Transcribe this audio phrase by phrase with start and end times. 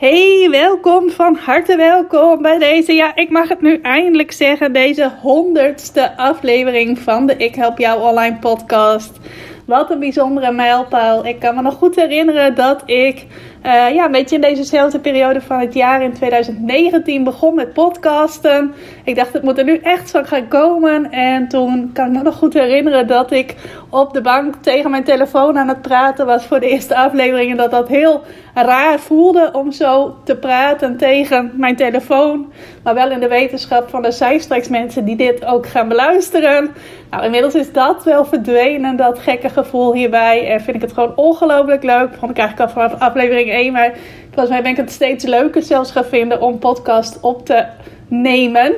[0.00, 5.10] Hey, welkom, van harte welkom bij deze, ja, ik mag het nu eindelijk zeggen, deze
[5.20, 9.18] honderdste aflevering van de Ik Help Jou Online podcast.
[9.66, 11.26] Wat een bijzondere mijlpaal.
[11.26, 13.26] Ik kan me nog goed herinneren dat ik
[13.66, 18.74] uh, ja, een beetje in dezezelfde periode van het jaar in 2019 begon met podcasten.
[19.04, 21.10] Ik dacht, het moet er nu echt van gaan komen.
[21.10, 23.54] En toen kan ik me nog goed herinneren dat ik
[23.90, 27.50] op de bank tegen mijn telefoon aan het praten was voor de eerste aflevering.
[27.50, 28.22] En dat dat heel
[28.54, 32.52] raar voelde om zo te praten tegen mijn telefoon.
[32.82, 36.70] Maar wel in de wetenschap van er zijn straks mensen die dit ook gaan beluisteren.
[37.10, 40.48] Nou, inmiddels is dat wel verdwenen, dat gekke gevoel hierbij.
[40.48, 42.08] En vind ik het gewoon ongelooflijk leuk.
[42.18, 43.92] Vond ik eigenlijk al vanaf aflevering maar
[44.28, 47.64] volgens mij ben ik het steeds leuker zelfs gaan vinden om podcast op te
[48.08, 48.74] nemen.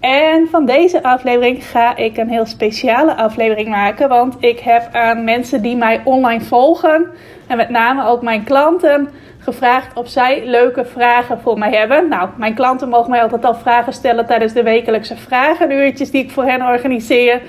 [0.00, 4.08] En van deze aflevering ga ik een heel speciale aflevering maken.
[4.08, 7.06] Want ik heb aan mensen die mij online volgen,
[7.46, 12.08] en met name ook mijn klanten, gevraagd of zij leuke vragen voor mij hebben.
[12.08, 16.30] Nou, mijn klanten mogen mij altijd al vragen stellen tijdens de wekelijkse vragenuurtjes die ik
[16.30, 17.40] voor hen organiseer.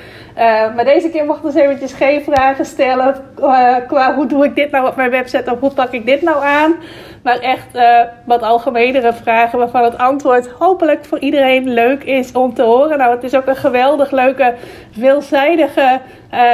[0.41, 4.55] Uh, maar deze keer mochten ze eventjes geen vragen stellen uh, qua hoe doe ik
[4.55, 6.75] dit nou op mijn website of hoe pak ik dit nou aan.
[7.23, 12.53] Maar echt uh, wat algemenere vragen waarvan het antwoord hopelijk voor iedereen leuk is om
[12.53, 12.97] te horen.
[12.97, 14.53] Nou, het is ook een geweldig leuke,
[14.91, 15.99] veelzijdige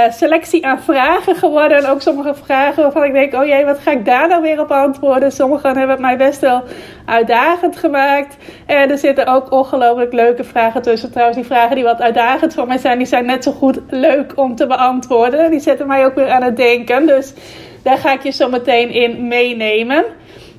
[0.10, 1.78] selectie aan vragen geworden.
[1.78, 4.60] En ook sommige vragen waarvan ik denk, oh jee, wat ga ik daar nou weer
[4.60, 5.32] op antwoorden?
[5.32, 6.64] Sommigen hebben het mij best wel
[7.06, 8.38] uitdagend gemaakt.
[8.66, 11.12] En er zitten ook ongelooflijk leuke vragen tussen.
[11.12, 14.32] Trouwens, die vragen die wat uitdagend voor mij zijn, die zijn net zo goed leuk
[14.36, 15.52] om te beantwoorden.
[15.52, 17.08] Die zetten mij ook weer aan het denken.
[17.08, 17.34] Dus
[17.84, 20.06] daar ga ik je zo meteen in meenemen.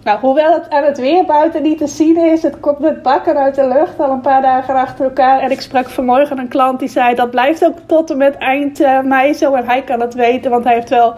[0.05, 3.37] Nou, hoewel het aan het weer buiten niet te zien is, het komt met bakken
[3.37, 5.41] uit de lucht al een paar dagen achter elkaar.
[5.41, 8.81] En ik sprak vanmorgen een klant die zei dat blijft ook tot en met eind
[8.81, 9.55] uh, mei zo.
[9.55, 11.15] En hij kan het weten, want hij heeft wel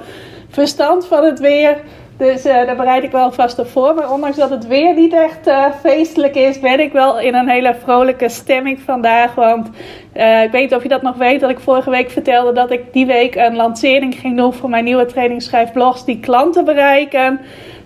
[0.48, 1.76] verstand van het weer.
[2.20, 3.94] Dus uh, daar bereid ik wel vast op voor.
[3.94, 7.48] Maar ondanks dat het weer niet echt uh, feestelijk is, ben ik wel in een
[7.48, 9.34] hele vrolijke stemming vandaag.
[9.34, 9.70] Want
[10.16, 12.70] uh, ik weet niet of je dat nog weet, dat ik vorige week vertelde dat
[12.70, 17.40] ik die week een lancering ging doen voor mijn nieuwe trainingsschrijfblogs die klanten bereiken.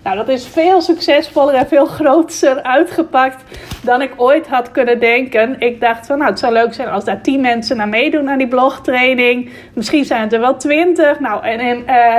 [0.05, 3.43] Nou, dat is veel succesvoller en veel groter uitgepakt
[3.83, 5.55] dan ik ooit had kunnen denken.
[5.59, 8.37] Ik dacht van, nou, het zou leuk zijn als daar 10 mensen naar meedoen aan
[8.37, 9.49] die blogtraining.
[9.73, 11.19] Misschien zijn het er wel 20.
[11.19, 12.17] Nou, en in uh,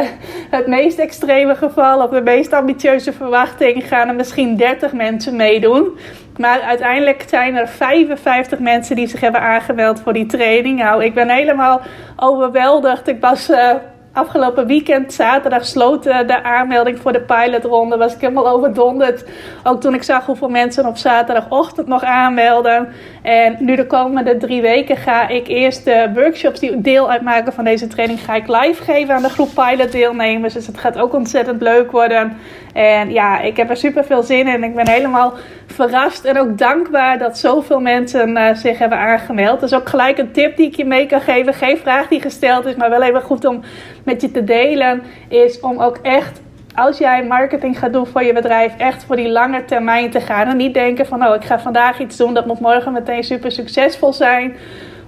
[0.50, 5.98] het meest extreme geval, of de meest ambitieuze verwachting, gaan er misschien 30 mensen meedoen.
[6.36, 10.78] Maar uiteindelijk zijn er 55 mensen die zich hebben aangemeld voor die training.
[10.78, 11.80] Nou, ik ben helemaal
[12.16, 13.08] overweldigd.
[13.08, 13.50] Ik was.
[13.50, 13.70] Uh,
[14.16, 17.96] afgelopen weekend, zaterdag, sloten de aanmelding voor de pilotronde.
[17.96, 19.24] Was ik helemaal overdonderd.
[19.64, 22.88] Ook toen ik zag hoeveel mensen op zaterdagochtend nog aanmelden.
[23.22, 27.64] En nu de komende drie weken ga ik eerst de workshops die deel uitmaken van
[27.64, 30.54] deze training, ga ik live geven aan de groep pilot deelnemers.
[30.54, 32.36] Dus het gaat ook ontzettend leuk worden.
[32.76, 34.64] En ja, ik heb er super veel zin in.
[34.64, 35.32] Ik ben helemaal
[35.66, 39.62] verrast en ook dankbaar dat zoveel mensen uh, zich hebben aangemeld.
[39.62, 41.54] Is ook gelijk een tip die ik je mee kan geven.
[41.54, 43.60] Geen vraag die gesteld is, maar wel even goed om
[44.04, 45.02] met je te delen.
[45.28, 46.40] Is om ook echt
[46.74, 50.46] als jij marketing gaat doen voor je bedrijf, echt voor die lange termijn te gaan.
[50.46, 53.52] En niet denken van, oh, ik ga vandaag iets doen, dat moet morgen meteen super
[53.52, 54.56] succesvol zijn.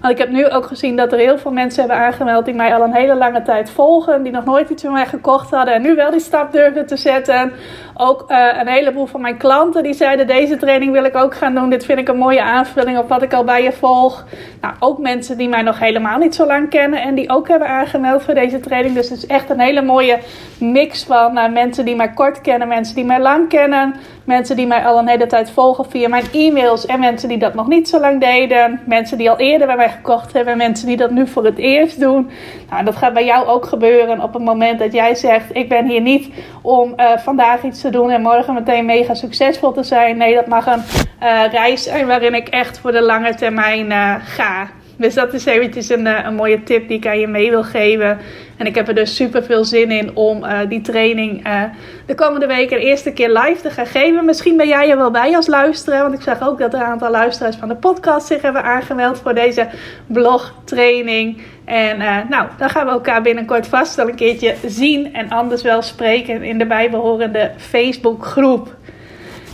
[0.00, 2.74] Want ik heb nu ook gezien dat er heel veel mensen hebben aangemeld die mij
[2.74, 4.22] al een hele lange tijd volgen.
[4.22, 6.96] Die nog nooit iets van mij gekocht hadden en nu wel die stap durven te
[6.96, 7.52] zetten.
[7.94, 11.54] Ook uh, een heleboel van mijn klanten die zeiden deze training wil ik ook gaan
[11.54, 11.70] doen.
[11.70, 14.24] Dit vind ik een mooie aanvulling op wat ik al bij je volg.
[14.60, 17.68] Nou, ook mensen die mij nog helemaal niet zo lang kennen en die ook hebben
[17.68, 18.94] aangemeld voor deze training.
[18.94, 20.18] Dus het is echt een hele mooie
[20.60, 23.94] mix van uh, mensen die mij kort kennen, mensen die mij lang kennen.
[24.28, 26.86] Mensen die mij al een hele tijd volgen via mijn e-mails.
[26.86, 28.80] En mensen die dat nog niet zo lang deden.
[28.86, 30.56] Mensen die al eerder bij mij gekocht hebben.
[30.56, 32.30] Mensen die dat nu voor het eerst doen.
[32.70, 35.86] Nou, dat gaat bij jou ook gebeuren op het moment dat jij zegt: Ik ben
[35.86, 36.30] hier niet
[36.62, 40.16] om uh, vandaag iets te doen en morgen meteen mega succesvol te zijn.
[40.16, 40.82] Nee, dat mag een
[41.22, 44.68] uh, reis zijn waarin ik echt voor de lange termijn uh, ga.
[44.98, 48.18] Dus dat is eventjes een, een mooie tip die ik aan je mee wil geven.
[48.56, 51.62] En ik heb er dus super veel zin in om uh, die training uh,
[52.06, 54.24] de komende weken de eerste keer live te gaan geven.
[54.24, 56.02] Misschien ben jij er wel bij als luisteraar.
[56.02, 59.20] Want ik zag ook dat er een aantal luisteraars van de podcast zich hebben aangemeld
[59.20, 59.68] voor deze
[60.06, 61.42] blogtraining.
[61.64, 61.98] En
[62.28, 65.14] nou, dan gaan we elkaar binnenkort vast wel een keertje zien.
[65.14, 68.76] En anders wel spreken in de bijbehorende Facebookgroep.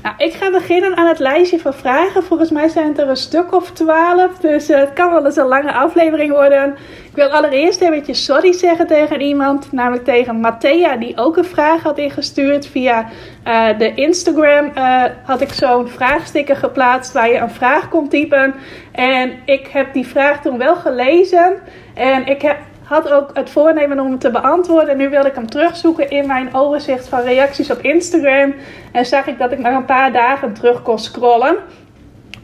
[0.05, 2.25] Nou, ik ga beginnen aan het lijstje van vragen.
[2.25, 4.39] Volgens mij zijn het er een stuk of twaalf.
[4.39, 6.77] Dus uh, het kan wel eens een lange aflevering worden.
[7.05, 9.73] Ik wil allereerst eventjes sorry zeggen tegen iemand.
[9.73, 12.67] Namelijk tegen Matthea, die ook een vraag had ingestuurd.
[12.67, 13.09] Via
[13.47, 18.55] uh, de Instagram uh, had ik zo'n vraagsticker geplaatst waar je een vraag kon typen.
[18.93, 21.53] En ik heb die vraag toen wel gelezen.
[21.95, 24.89] En ik heb had ook het voornemen om hem te beantwoorden.
[24.89, 28.55] En nu wilde ik hem terugzoeken in mijn overzicht van reacties op Instagram.
[28.93, 31.57] En zag ik dat ik maar een paar dagen terug kon scrollen.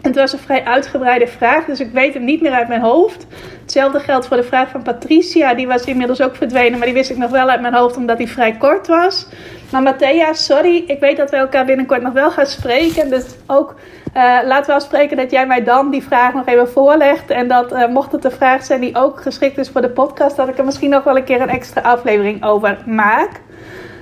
[0.03, 2.81] En het was een vrij uitgebreide vraag, dus ik weet hem niet meer uit mijn
[2.81, 3.27] hoofd.
[3.61, 7.11] Hetzelfde geldt voor de vraag van Patricia, die was inmiddels ook verdwenen, maar die wist
[7.11, 9.27] ik nog wel uit mijn hoofd omdat die vrij kort was.
[9.71, 13.11] Maar Matthea, sorry, ik weet dat we elkaar binnenkort nog wel gaan spreken.
[13.11, 13.75] Dus ook
[14.15, 17.31] laten we afspreken dat jij mij dan die vraag nog even voorlegt.
[17.31, 20.37] En dat uh, mocht het een vraag zijn die ook geschikt is voor de podcast,
[20.37, 23.31] dat ik er misschien nog wel een keer een extra aflevering over maak.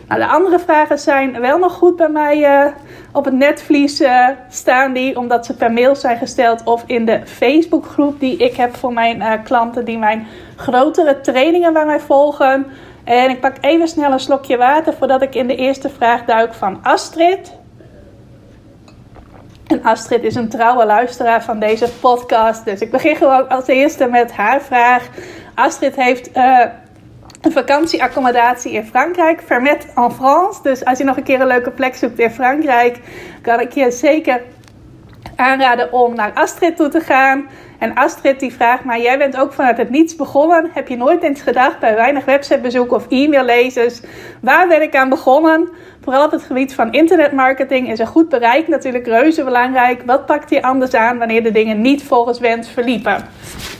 [0.08, 2.72] Nou, de andere vragen zijn wel nog goed bij mij uh,
[3.12, 4.02] op het netvlies
[4.48, 8.76] staan die, omdat ze per mail zijn gesteld of in de Facebookgroep die ik heb
[8.76, 10.26] voor mijn klanten die mijn
[10.56, 12.66] grotere trainingen bij mij volgen.
[13.04, 16.54] En ik pak even snel een slokje water voordat ik in de eerste vraag duik
[16.54, 17.57] van Astrid.
[19.68, 22.64] En Astrid is een trouwe luisteraar van deze podcast.
[22.64, 25.08] Dus ik begin gewoon als eerste met haar vraag.
[25.54, 26.64] Astrid heeft uh,
[27.40, 30.62] een vakantieaccommodatie in Frankrijk, Vermet en France.
[30.62, 33.00] Dus als je nog een keer een leuke plek zoekt in Frankrijk,
[33.42, 34.42] kan ik je zeker
[35.36, 37.48] aanraden om naar Astrid toe te gaan.
[37.78, 40.70] En Astrid die vraagt maar, jij bent ook vanuit het niets begonnen.
[40.72, 44.00] Heb je nooit eens gedacht bij weinig websitebezoek of e-maillezers?
[44.40, 45.68] Waar ben ik aan begonnen?
[46.00, 50.02] Vooral op het gebied van internetmarketing is een goed bereik natuurlijk reuze belangrijk.
[50.06, 53.24] Wat pakt je anders aan wanneer de dingen niet volgens wens verliepen?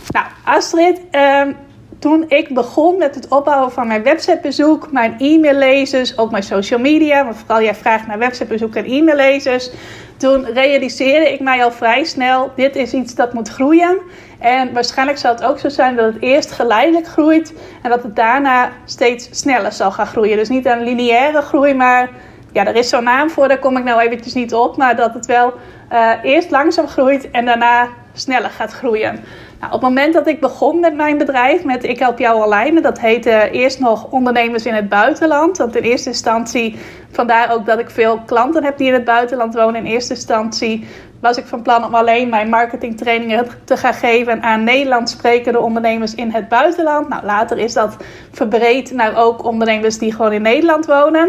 [0.09, 1.53] Nou, Astrid, ehm,
[1.99, 7.23] toen ik begon met het opbouwen van mijn websitebezoek, mijn e-maillezers, ook mijn social media,
[7.23, 9.71] maar vooral jij vraagt naar websitebezoek en e-maillezers,
[10.17, 13.99] toen realiseerde ik mij al vrij snel: dit is iets dat moet groeien.
[14.39, 18.17] En waarschijnlijk zal het ook zo zijn dat het eerst geleidelijk groeit en dat het
[18.17, 20.37] daarna steeds sneller zal gaan groeien.
[20.37, 22.11] Dus niet een lineaire groei, maar
[22.53, 24.77] ja, er is zo'n naam voor, daar kom ik nou eventjes niet op.
[24.77, 25.55] Maar dat het wel
[25.93, 29.25] uh, eerst langzaam groeit en daarna sneller gaat groeien.
[29.60, 32.81] Nou, op het moment dat ik begon met mijn bedrijf, met Ik Help Jou Online,
[32.81, 35.56] dat heette eerst nog Ondernemers in het Buitenland.
[35.58, 36.76] Want in eerste instantie,
[37.10, 39.84] vandaar ook dat ik veel klanten heb die in het buitenland wonen.
[39.84, 40.87] In eerste instantie
[41.20, 46.14] was ik van plan om alleen mijn marketingtrainingen te gaan geven aan Nederlands sprekende ondernemers
[46.14, 47.08] in het buitenland.
[47.08, 47.96] Nou, later is dat
[48.32, 51.28] verbreed naar ook ondernemers die gewoon in Nederland wonen.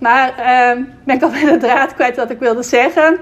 [0.00, 3.18] Maar uh, ben ik al bij de draad kwijt wat ik wilde zeggen.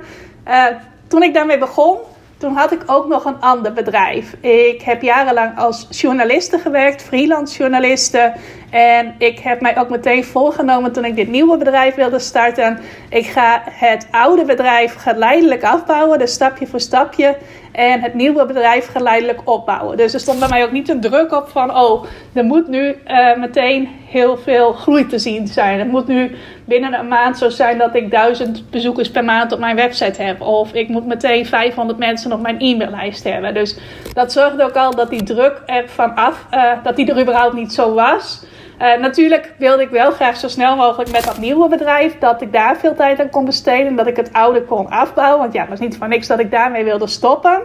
[0.48, 0.64] Uh,
[1.08, 1.96] toen ik daarmee begon,
[2.38, 4.36] toen had ik ook nog een ander bedrijf.
[4.40, 8.32] Ik heb jarenlang als journaliste gewerkt, freelance journaliste.
[8.70, 12.78] En ik heb mij ook meteen voorgenomen toen ik dit nieuwe bedrijf wilde starten.
[13.08, 17.36] Ik ga het oude bedrijf geleidelijk afbouwen, dus stapje voor stapje.
[17.72, 19.96] En het nieuwe bedrijf geleidelijk opbouwen.
[19.96, 22.94] Dus er stond bij mij ook niet een druk op van, oh, er moet nu
[23.06, 25.78] uh, meteen heel veel groei te zien zijn.
[25.78, 26.36] Het moet nu
[26.66, 30.40] binnen een maand zo zijn dat ik duizend bezoekers per maand op mijn website heb.
[30.40, 33.54] Of ik moet meteen 500 mensen op mijn e-maillijst hebben.
[33.54, 33.78] Dus
[34.12, 37.72] dat zorgde ook al dat die druk er vanaf, uh, dat die er überhaupt niet
[37.72, 38.44] zo was.
[38.82, 42.52] Uh, natuurlijk wilde ik wel graag zo snel mogelijk met dat nieuwe bedrijf dat ik
[42.52, 43.86] daar veel tijd aan kon besteden.
[43.86, 45.38] En dat ik het oude kon afbouwen.
[45.38, 47.62] Want ja, het was niet van niks dat ik daarmee wilde stoppen.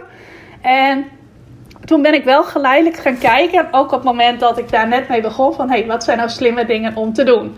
[0.62, 1.04] En
[1.84, 3.68] toen ben ik wel geleidelijk gaan kijken.
[3.70, 5.54] Ook op het moment dat ik daar net mee begon.
[5.54, 7.56] Van hé, hey, wat zijn nou slimme dingen om te doen?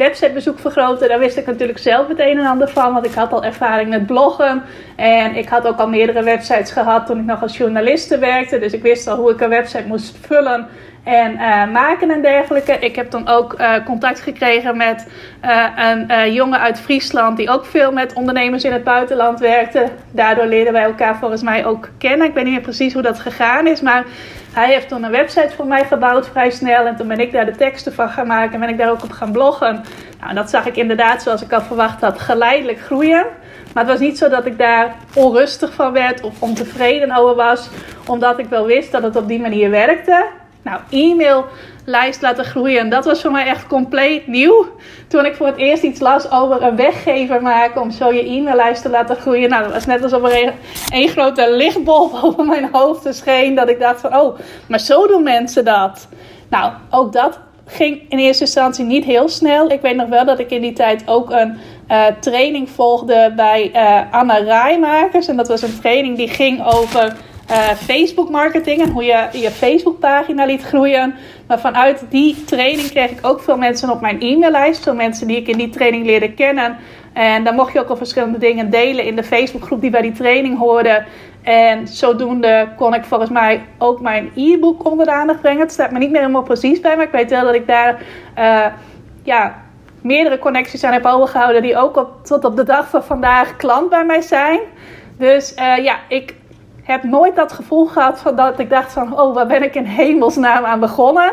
[0.00, 2.92] Websitebezoek vergroten, daar wist ik natuurlijk zelf het een en ander van.
[2.92, 4.62] Want ik had al ervaring met bloggen.
[4.96, 8.58] En ik had ook al meerdere websites gehad toen ik nog als journaliste werkte.
[8.58, 10.68] Dus ik wist al hoe ik een website moest vullen
[11.10, 12.72] en uh, maken en dergelijke.
[12.72, 15.06] Ik heb dan ook uh, contact gekregen met
[15.44, 15.66] uh,
[16.06, 19.88] een jongen uit Friesland die ook veel met ondernemers in het buitenland werkte.
[20.10, 22.26] Daardoor leerden wij elkaar volgens mij ook kennen.
[22.26, 24.04] Ik weet niet meer precies hoe dat gegaan is, maar
[24.52, 26.86] hij heeft toen een website voor mij gebouwd vrij snel.
[26.86, 29.02] En toen ben ik daar de teksten van gaan maken en ben ik daar ook
[29.02, 29.84] op gaan bloggen.
[30.20, 33.26] Nou, dat zag ik inderdaad, zoals ik al verwacht had, geleidelijk groeien.
[33.74, 37.70] Maar het was niet zo dat ik daar onrustig van werd of ontevreden over was,
[38.06, 40.26] omdat ik wel wist dat het op die manier werkte.
[40.62, 44.66] Nou, e-maillijst laten groeien, dat was voor mij echt compleet nieuw.
[45.08, 48.82] Toen ik voor het eerst iets las over een weggever maken om zo je e-maillijst
[48.82, 49.48] te laten groeien.
[49.48, 50.52] Nou, dat was net alsof er
[50.92, 53.54] een grote lichtbol over mijn hoofd scheen.
[53.54, 54.38] Dat ik dacht van, oh,
[54.68, 56.08] maar zo doen mensen dat.
[56.48, 59.70] Nou, ook dat ging in eerste instantie niet heel snel.
[59.70, 63.70] Ik weet nog wel dat ik in die tijd ook een uh, training volgde bij
[63.74, 65.28] uh, Anna Rijmakers.
[65.28, 67.16] En dat was een training die ging over
[67.50, 71.14] uh, Facebook marketing en hoe je je Facebook pagina liet groeien.
[71.46, 74.82] Maar vanuit die training kreeg ik ook veel mensen op mijn e-maillijst.
[74.82, 76.76] Veel mensen die ik in die training leerde kennen.
[77.12, 80.12] En dan mocht je ook al verschillende dingen delen in de Facebookgroep die bij die
[80.12, 81.06] training hoorden.
[81.42, 85.60] En zodoende kon ik volgens mij ook mijn e-book onder de aandacht brengen.
[85.60, 88.02] Het staat me niet meer helemaal precies bij, maar ik weet wel dat ik daar
[88.38, 88.66] uh,
[89.22, 89.62] ja,
[90.02, 91.62] meerdere connecties aan heb overgehouden.
[91.62, 94.60] Die ook tot op de dag van vandaag klant bij mij zijn.
[95.18, 96.34] Dus uh, ja, ik
[96.82, 99.20] heb nooit dat gevoel gehad van dat ik dacht van...
[99.20, 101.32] oh, waar ben ik in hemelsnaam aan begonnen?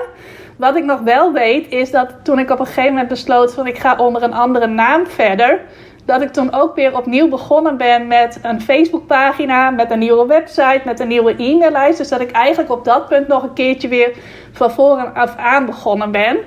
[0.57, 3.67] Wat ik nog wel weet is dat toen ik op een gegeven moment besloot van
[3.67, 5.61] ik ga onder een andere naam verder,
[6.05, 10.81] dat ik toen ook weer opnieuw begonnen ben met een Facebookpagina, met een nieuwe website,
[10.85, 11.97] met een nieuwe e-maillijst.
[11.97, 14.11] Dus dat ik eigenlijk op dat punt nog een keertje weer
[14.51, 16.37] van voren af aan begonnen ben.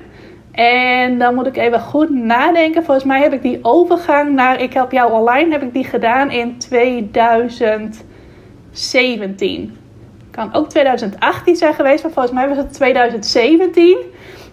[0.51, 2.83] En dan moet ik even goed nadenken.
[2.83, 6.31] Volgens mij heb ik die overgang naar Ik Help Jou Online heb ik die gedaan
[6.31, 6.57] in
[8.71, 9.77] 2017
[10.31, 13.97] kan ook 2018 zijn geweest, maar volgens mij was het 2017.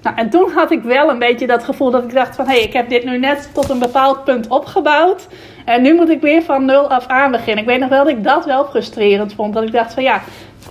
[0.02, 2.46] Nou, en toen had ik wel een beetje dat gevoel dat ik dacht van...
[2.46, 5.26] hé, hey, ik heb dit nu net tot een bepaald punt opgebouwd...
[5.64, 7.58] en nu moet ik weer van nul af aan beginnen.
[7.58, 9.54] Ik weet nog wel dat ik dat wel frustrerend vond.
[9.54, 10.22] Dat ik dacht van ja,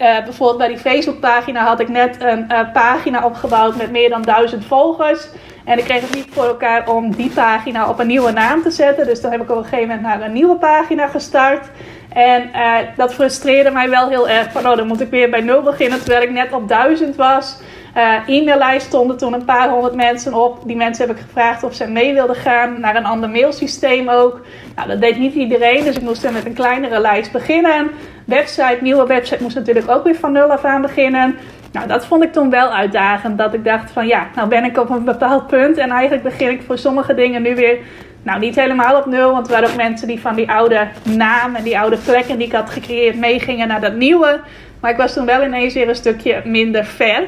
[0.02, 4.22] uh, bijvoorbeeld bij die Facebookpagina had ik net een uh, pagina opgebouwd met meer dan
[4.22, 5.28] duizend volgers...
[5.68, 8.72] En ik kreeg het niet voor elkaar om die pagina op een nieuwe naam te
[8.72, 9.06] zetten.
[9.06, 11.70] Dus dan heb ik op een gegeven moment naar een nieuwe pagina gestart.
[12.14, 14.52] En uh, dat frustreerde mij wel heel erg.
[14.52, 17.60] Van, oh, dan moet ik weer bij nul beginnen terwijl ik net op duizend was.
[17.98, 20.62] Uh, e-maillijst stonden toen een paar honderd mensen op.
[20.66, 24.42] Die mensen heb ik gevraagd of ze mee wilden gaan naar een ander mailsysteem ook.
[24.76, 27.92] Nou, dat deed niet iedereen, dus ik moest dan met een kleinere lijst beginnen.
[28.26, 31.36] Website, nieuwe website moest natuurlijk ook weer van nul af aan beginnen.
[31.72, 33.38] Nou, dat vond ik toen wel uitdagend.
[33.38, 35.78] Dat ik dacht van ja, nou ben ik op een bepaald punt.
[35.78, 37.78] En eigenlijk begin ik voor sommige dingen nu weer
[38.28, 41.56] nou, niet helemaal op nul, want er waren ook mensen die van die oude naam
[41.56, 44.40] en die oude plekken die ik had gecreëerd meegingen naar dat nieuwe.
[44.80, 47.28] Maar ik was toen wel ineens weer een stukje minder ver.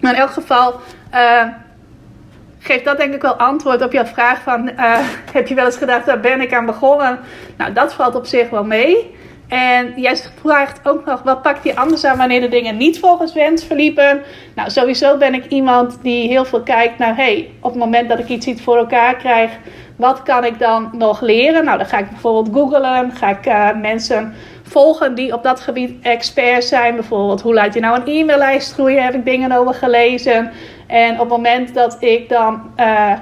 [0.00, 0.80] Maar in elk geval
[1.14, 1.42] uh,
[2.58, 4.68] geeft dat denk ik wel antwoord op jouw vraag van...
[4.68, 4.98] Uh,
[5.32, 7.18] heb je wel eens gedacht, daar ben ik aan begonnen?
[7.56, 9.14] Nou, dat valt op zich wel mee.
[9.48, 13.32] En jij vraagt ook nog, wat pakt je anders aan wanneer de dingen niet volgens
[13.32, 14.22] wens verliepen?
[14.54, 18.18] Nou, sowieso ben ik iemand die heel veel kijkt naar, hey, op het moment dat
[18.18, 19.50] ik iets niet voor elkaar krijg,
[19.96, 21.64] wat kan ik dan nog leren?
[21.64, 26.02] Nou, dan ga ik bijvoorbeeld googlen, ga ik uh, mensen volgen die op dat gebied
[26.02, 26.94] expert zijn.
[26.94, 29.02] Bijvoorbeeld, hoe laat je nou een e-maillijst groeien?
[29.02, 30.50] Heb ik dingen over gelezen.
[30.86, 33.12] En op het moment dat ik dan uh,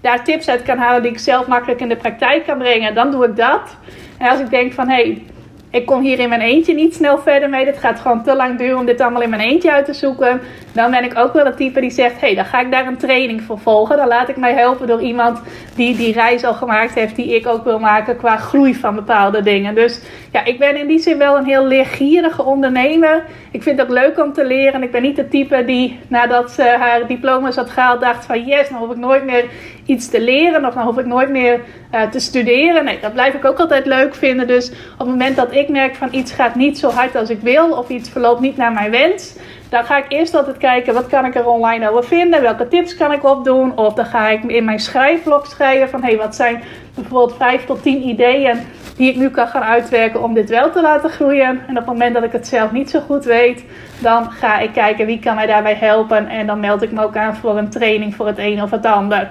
[0.00, 3.10] daar tips uit kan halen die ik zelf makkelijk in de praktijk kan brengen, dan
[3.10, 3.76] doe ik dat.
[4.18, 5.24] En als ik denk van, hé, hey,
[5.70, 7.64] ik kom hier in mijn eentje niet snel verder mee.
[7.64, 10.40] Dit gaat gewoon te lang duren om dit allemaal in mijn eentje uit te zoeken.
[10.72, 12.86] Dan ben ik ook wel het type die zegt: hé, hey, dan ga ik daar
[12.86, 13.96] een training voor volgen.
[13.96, 15.40] Dan laat ik mij helpen door iemand
[15.78, 19.42] die die reis al gemaakt heeft, die ik ook wil maken qua groei van bepaalde
[19.42, 19.74] dingen.
[19.74, 20.00] Dus
[20.32, 23.24] ja, ik ben in die zin wel een heel leergierige ondernemer.
[23.50, 24.82] Ik vind het leuk om te leren.
[24.82, 28.68] Ik ben niet de type die nadat ze haar diploma's had gehaald, dacht: van yes,
[28.68, 29.44] dan hoef ik nooit meer
[29.86, 31.60] iets te leren of dan hoef ik nooit meer
[31.94, 32.84] uh, te studeren.
[32.84, 34.46] Nee, dat blijf ik ook altijd leuk vinden.
[34.46, 37.40] Dus op het moment dat ik merk van iets gaat niet zo hard als ik
[37.40, 39.36] wil of iets verloopt niet naar mijn wens,
[39.68, 42.96] dan ga ik eerst altijd kijken wat kan ik er online over vinden, welke tips
[42.96, 43.76] kan ik opdoen.
[43.76, 46.62] Of dan ga ik in mijn schrijfblok schrijven van hey, wat zijn
[46.94, 48.58] bijvoorbeeld 5 tot 10 ideeën
[48.96, 51.48] die ik nu kan gaan uitwerken om dit wel te laten groeien.
[51.66, 53.64] En op het moment dat ik het zelf niet zo goed weet,
[53.98, 56.28] dan ga ik kijken wie kan mij daarbij helpen.
[56.28, 58.86] En dan meld ik me ook aan voor een training voor het een of het
[58.86, 59.30] ander.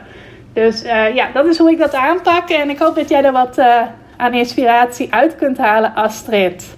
[0.53, 2.50] Dus uh, ja, dat is hoe ik dat aanpak.
[2.50, 3.82] En ik hoop dat jij er wat uh,
[4.17, 6.77] aan inspiratie uit kunt halen, Astrid.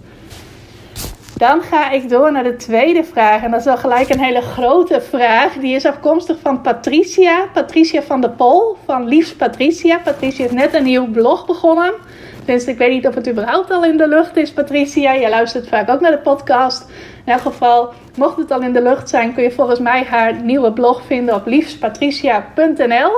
[1.40, 3.44] Dan ga ik door naar de tweede vraag.
[3.44, 5.54] En dat is al gelijk een hele grote vraag.
[5.54, 7.46] Die is afkomstig van Patricia.
[7.54, 8.78] Patricia van de Pol.
[8.86, 10.00] Van Liefst Patricia.
[10.04, 11.94] Patricia heeft net een nieuw blog begonnen.
[12.38, 15.16] Tenminste, ik weet niet of het überhaupt al in de lucht is, Patricia.
[15.16, 16.90] Jij luistert vaak ook naar de podcast.
[17.26, 20.42] In elk geval, mocht het al in de lucht zijn, kun je volgens mij haar
[20.42, 23.12] nieuwe blog vinden op liefstpatricia.nl.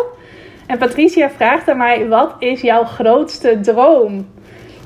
[0.67, 4.27] En Patricia vraagt aan mij: wat is jouw grootste droom?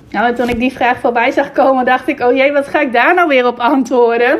[0.10, 2.82] Nou, en toen ik die vraag voorbij zag komen, dacht ik: oh jee, wat ga
[2.82, 4.40] ik daar nou weer op antwoorden?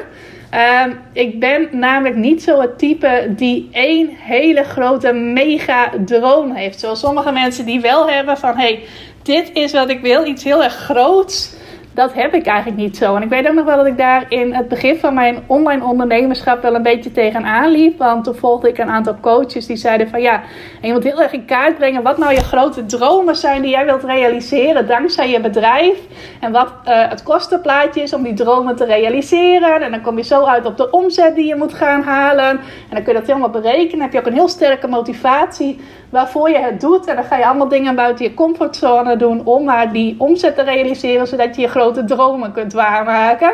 [0.54, 6.80] Uh, ik ben namelijk niet zo het type die één hele grote mega droom heeft.
[6.80, 8.84] Zoals sommige mensen die wel hebben van: hey,
[9.24, 11.56] dit is wat ik wil, iets heel erg groots
[11.96, 13.16] dat heb ik eigenlijk niet zo.
[13.16, 15.84] En ik weet ook nog wel dat ik daar in het begin van mijn online
[15.84, 17.98] ondernemerschap wel een beetje tegenaan liep.
[17.98, 20.44] Want toen volgde ik een aantal coaches die zeiden van ja,
[20.82, 23.72] en je moet heel erg in kaart brengen wat nou je grote dromen zijn die
[23.72, 26.00] jij wilt realiseren dankzij je bedrijf.
[26.40, 29.82] En wat uh, het kostenplaatje is om die dromen te realiseren.
[29.82, 32.50] En dan kom je zo uit op de omzet die je moet gaan halen.
[32.50, 32.60] En
[32.90, 34.02] dan kun je dat helemaal berekenen.
[34.02, 35.80] Heb je ook een heel sterke motivatie
[36.16, 37.06] waarvoor je het doet.
[37.06, 40.62] En dan ga je allemaal dingen buiten je comfortzone doen om maar die omzet te
[40.62, 43.54] realiseren, zodat je je grote dromen kunt waarmaken.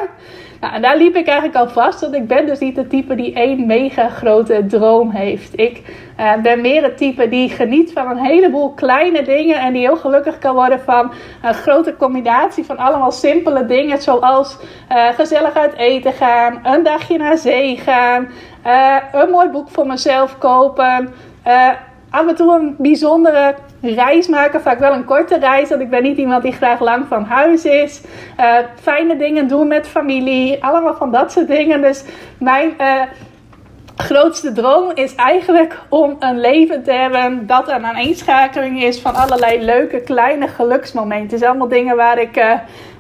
[0.60, 3.16] Nou, en daar liep ik eigenlijk al vast, want ik ben dus niet de type
[3.16, 5.60] die één mega grote droom heeft.
[5.60, 5.82] Ik
[6.20, 9.98] uh, ben meer het type die geniet van een heleboel kleine dingen en die heel
[9.98, 14.58] gelukkig kan worden van een grote combinatie van allemaal simpele dingen, zoals
[14.92, 18.28] uh, gezellig uit eten gaan, een dagje naar zee gaan,
[18.66, 21.14] uh, een mooi boek voor mezelf kopen
[22.12, 24.62] af en toe een bijzondere reis maken.
[24.62, 27.66] Vaak wel een korte reis, want ik ben niet iemand die graag lang van huis
[27.66, 28.02] is.
[28.40, 30.64] Uh, fijne dingen doen met familie.
[30.64, 31.82] Allemaal van dat soort dingen.
[31.82, 32.04] Dus
[32.38, 33.02] mijn uh,
[33.96, 39.62] grootste droom is eigenlijk om een leven te hebben dat een aaneenschakeling is van allerlei
[39.62, 41.38] leuke kleine geluksmomenten.
[41.38, 42.54] Is allemaal dingen waar ik uh,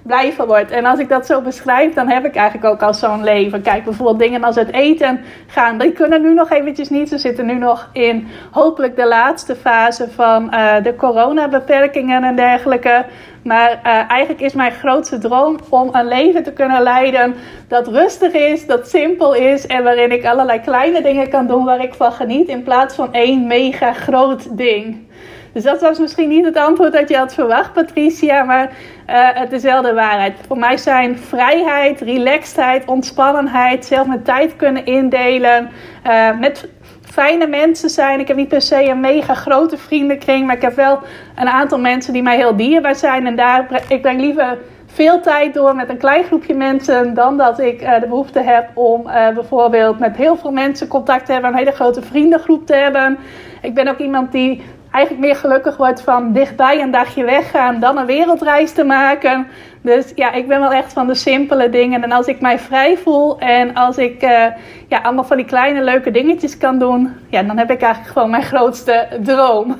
[0.04, 0.56] blij van.
[0.56, 3.62] En als ik dat zo beschrijf, dan heb ik eigenlijk ook al zo'n leven.
[3.62, 7.10] Kijk, bijvoorbeeld dingen als het eten gaan, die kunnen nu nog eventjes niet.
[7.10, 13.06] Ze zitten nu nog in hopelijk de laatste fase van uh, de coronabeperkingen en dergelijke.
[13.44, 17.36] Maar uh, eigenlijk is mijn grootste droom om een leven te kunnen leiden
[17.68, 21.84] dat rustig is, dat simpel is en waarin ik allerlei kleine dingen kan doen waar
[21.84, 25.10] ik van geniet in plaats van één mega groot ding.
[25.54, 28.64] Dus dat was misschien niet het antwoord dat je had verwacht, Patricia, maar
[29.10, 30.38] uh, het is wel de waarheid.
[30.48, 35.70] Voor mij zijn vrijheid, relaxedheid, ontspannenheid, zelf mijn tijd kunnen indelen,
[36.08, 36.70] uh, met
[37.02, 38.20] fijne mensen zijn.
[38.20, 41.00] Ik heb niet per se een mega grote vriendenkring, maar ik heb wel
[41.36, 43.26] een aantal mensen die mij heel dierbaar zijn.
[43.26, 47.60] En daar, ik breng liever veel tijd door met een klein groepje mensen dan dat
[47.60, 49.04] ik uh, de behoefte heb om
[49.34, 53.18] bijvoorbeeld met heel veel mensen contact te hebben, een hele grote vriendengroep te hebben.
[53.62, 57.98] Ik ben ook iemand die eigenlijk meer gelukkig wordt van dichtbij een dagje weggaan dan
[57.98, 59.48] een wereldreis te maken.
[59.82, 62.04] Dus ja, ik ben wel echt van de simpele dingen.
[62.04, 64.46] En als ik mij vrij voel en als ik uh,
[64.88, 68.30] ja, allemaal van die kleine leuke dingetjes kan doen, ja, dan heb ik eigenlijk gewoon
[68.30, 69.80] mijn grootste droom.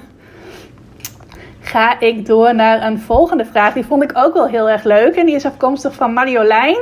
[1.62, 3.74] Ga ik door naar een volgende vraag.
[3.74, 5.16] Die vond ik ook wel heel erg leuk.
[5.16, 6.78] En die is afkomstig van Marjolein.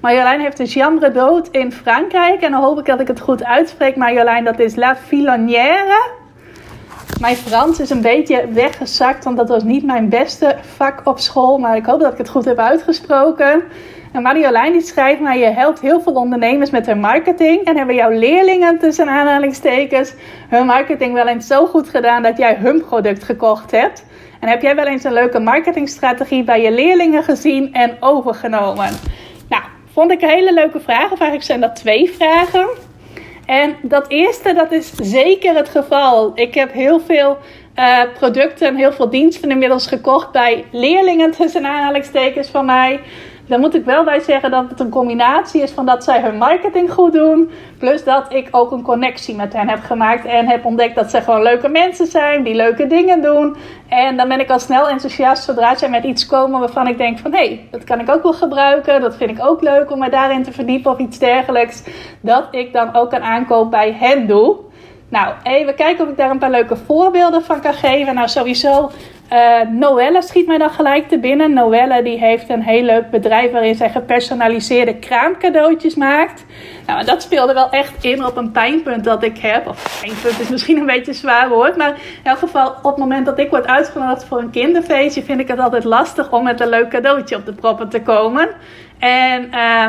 [0.00, 2.40] Marjolein heeft een chambre dood in Frankrijk.
[2.40, 3.96] En dan hoop ik dat ik het goed uitspreek.
[3.96, 6.21] Marjolein, dat is La Filonnière.
[7.20, 11.58] Mijn Frans is een beetje weggezakt, want dat was niet mijn beste vak op school.
[11.58, 13.62] Maar ik hoop dat ik het goed heb uitgesproken.
[14.12, 17.64] En Marjolein die schrijft mij, je helpt heel veel ondernemers met hun marketing.
[17.64, 20.14] En hebben jouw leerlingen tussen aanhalingstekens
[20.48, 24.04] hun marketing wel eens zo goed gedaan dat jij hun product gekocht hebt.
[24.40, 28.90] En heb jij wel eens een leuke marketingstrategie bij je leerlingen gezien en overgenomen?
[29.48, 31.04] Nou, vond ik een hele leuke vraag.
[31.04, 32.66] Of eigenlijk zijn dat twee vragen.
[33.46, 36.32] En dat eerste, dat is zeker het geval.
[36.34, 37.38] Ik heb heel veel
[37.78, 43.00] uh, producten, heel veel diensten inmiddels gekocht bij leerlingen tussen aanhalingstekens van mij.
[43.46, 46.38] Dan moet ik wel bij zeggen dat het een combinatie is van dat zij hun
[46.38, 47.50] marketing goed doen.
[47.78, 50.24] Plus dat ik ook een connectie met hen heb gemaakt.
[50.24, 52.42] En heb ontdekt dat ze gewoon leuke mensen zijn.
[52.42, 53.56] Die leuke dingen doen.
[53.88, 57.18] En dan ben ik al snel enthousiast zodra zij met iets komen waarvan ik denk
[57.18, 57.32] van...
[57.32, 59.00] Hé, hey, dat kan ik ook wel gebruiken.
[59.00, 61.82] Dat vind ik ook leuk om me daarin te verdiepen of iets dergelijks.
[62.20, 64.56] Dat ik dan ook een aankoop bij hen doe.
[65.08, 68.14] Nou, even kijken of ik daar een paar leuke voorbeelden van kan geven.
[68.14, 68.90] Nou, sowieso
[69.32, 71.52] uh, Noelle schiet mij dan gelijk te binnen.
[71.52, 76.44] Noelle die heeft een heel leuk bedrijf waarin zij gepersonaliseerde kraamcadeautjes maakt.
[76.86, 79.68] Nou, dat speelde wel echt in op een pijnpunt dat ik heb.
[79.68, 81.76] Of pijnpunt is misschien een beetje zwaar woord.
[81.76, 85.40] Maar in elk geval, op het moment dat ik word uitgenodigd voor een kinderfeestje, vind
[85.40, 88.48] ik het altijd lastig om met een leuk cadeautje op de proppen te komen.
[88.98, 89.86] En uh,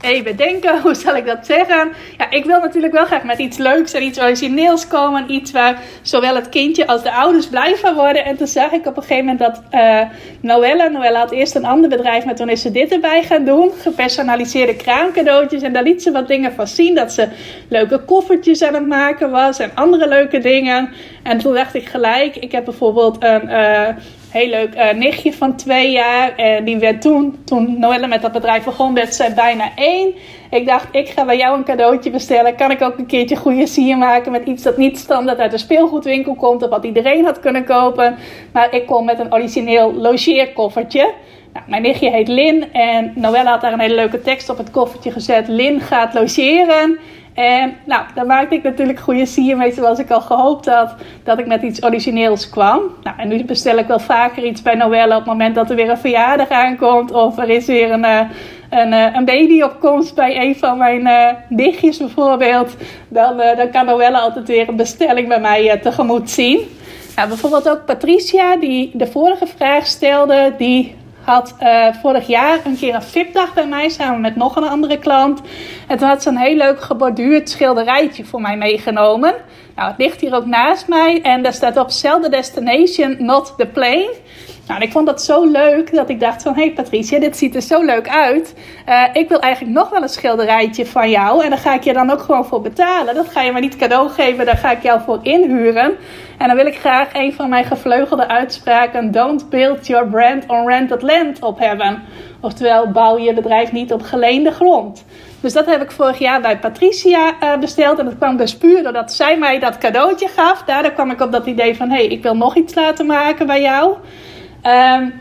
[0.00, 1.92] even denken, hoe zal ik dat zeggen?
[2.18, 5.32] Ja, ik wil natuurlijk wel graag met iets leuks en iets origineels komen.
[5.32, 8.24] Iets waar zowel het kindje als de ouders blij van worden.
[8.24, 10.00] En toen zag ik op een gegeven moment dat uh,
[10.40, 13.70] Noella, Noella had eerst een ander bedrijf, maar toen is ze dit erbij gaan doen.
[13.80, 15.62] Gepersonaliseerde kraamcadeautjes.
[15.62, 16.94] En daar liet ze wat dingen van zien.
[16.94, 17.28] Dat ze
[17.68, 20.88] leuke koffertjes aan het maken was en andere leuke dingen.
[21.22, 23.48] En toen dacht ik gelijk, ik heb bijvoorbeeld een...
[23.48, 23.88] Uh,
[24.30, 26.36] heel leuk uh, nichtje van twee jaar.
[26.36, 30.14] En die werd toen, toen Noelle met dat bedrijf begon, werd zij bijna één.
[30.50, 32.56] Ik dacht, ik ga bij jou een cadeautje bestellen.
[32.56, 35.58] Kan ik ook een keertje goede sier maken met iets dat niet standaard uit de
[35.58, 36.62] speelgoedwinkel komt.
[36.62, 38.16] Of wat iedereen had kunnen kopen.
[38.52, 41.12] Maar ik kom met een origineel logeerkoffertje.
[41.52, 44.70] Nou, mijn nichtje heet Lin en Noelle had daar een hele leuke tekst op het
[44.70, 45.48] koffertje gezet.
[45.48, 46.98] Lin gaat logeren.
[47.38, 51.38] En nou, daar maakte ik natuurlijk goede sier mee zoals ik al gehoopt had dat
[51.38, 52.80] ik met iets origineels kwam.
[53.02, 55.76] Nou, en nu bestel ik wel vaker iets bij Noelle op het moment dat er
[55.76, 57.12] weer een verjaardag aankomt.
[57.12, 58.20] Of er is weer een, uh,
[58.70, 62.76] een, uh, een babyopkomst bij een van mijn uh, nichtjes bijvoorbeeld.
[63.08, 66.60] Dan, dan kan Noelle altijd weer een bestelling bij mij tegemoet zien.
[67.16, 70.94] Nou, bijvoorbeeld ook Patricia, die de vorige vraag stelde, die
[71.28, 74.98] had uh, vorig jaar een keer een VIP-dag bij mij samen met nog een andere
[74.98, 75.40] klant.
[75.88, 79.34] En toen had ze een heel leuk geborduurd schilderijtje voor mij meegenomen.
[79.76, 83.54] Nou, het ligt hier ook naast mij en daar staat op Sell the Destination, not
[83.56, 84.14] the plane.
[84.68, 86.54] Nou, ik vond dat zo leuk dat ik dacht van...
[86.54, 88.54] Hé hey Patricia, dit ziet er zo leuk uit.
[88.88, 91.44] Uh, ik wil eigenlijk nog wel een schilderijtje van jou.
[91.44, 93.14] En daar ga ik je dan ook gewoon voor betalen.
[93.14, 95.96] Dat ga je maar niet cadeau geven, daar ga ik jou voor inhuren.
[96.38, 99.10] En dan wil ik graag een van mijn gevleugelde uitspraken...
[99.10, 102.02] Don't build your brand on rented land op hebben.
[102.40, 105.04] Oftewel, bouw je bedrijf niet op geleende grond.
[105.40, 107.98] Dus dat heb ik vorig jaar bij Patricia uh, besteld.
[107.98, 110.62] En dat kwam dus puur doordat zij mij dat cadeautje gaf.
[110.62, 111.90] Daardoor kwam ik op dat idee van...
[111.90, 113.96] hé, hey, ik wil nog iets laten maken bij jou.
[114.68, 115.12] Um,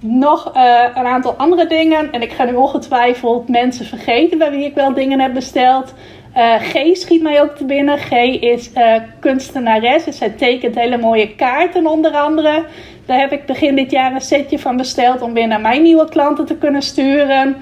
[0.00, 2.12] nog uh, een aantal andere dingen.
[2.12, 5.94] En ik ga nu ongetwijfeld mensen vergeten bij wie ik wel dingen heb besteld.
[6.36, 7.98] Uh, G schiet mij ook te binnen.
[7.98, 10.04] G is uh, kunstenares.
[10.04, 12.64] Dus zij tekent hele mooie kaarten onder andere.
[13.06, 16.08] Daar heb ik begin dit jaar een setje van besteld om weer naar mijn nieuwe
[16.08, 17.56] klanten te kunnen sturen.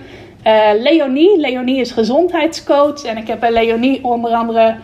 [0.79, 1.41] Leonie.
[1.41, 3.05] Leonie is gezondheidscoach.
[3.05, 4.75] En ik heb bij Leonie onder andere.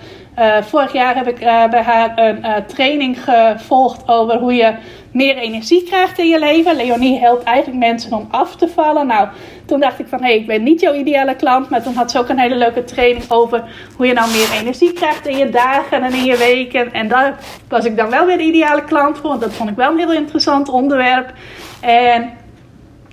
[0.60, 1.38] Vorig jaar heb ik
[1.70, 4.74] bij haar een training gevolgd over hoe je
[5.12, 6.76] meer energie krijgt in je leven.
[6.76, 9.06] Leonie helpt eigenlijk mensen om af te vallen.
[9.06, 9.28] Nou,
[9.64, 11.70] toen dacht ik van hé, hey, ik ben niet jouw ideale klant.
[11.70, 13.64] Maar toen had ze ook een hele leuke training over
[13.96, 16.92] hoe je nou meer energie krijgt in je dagen en in je weken.
[16.92, 19.28] En daar was ik dan wel weer de ideale klant voor.
[19.28, 21.32] Want dat vond ik wel een heel interessant onderwerp.
[21.80, 22.30] En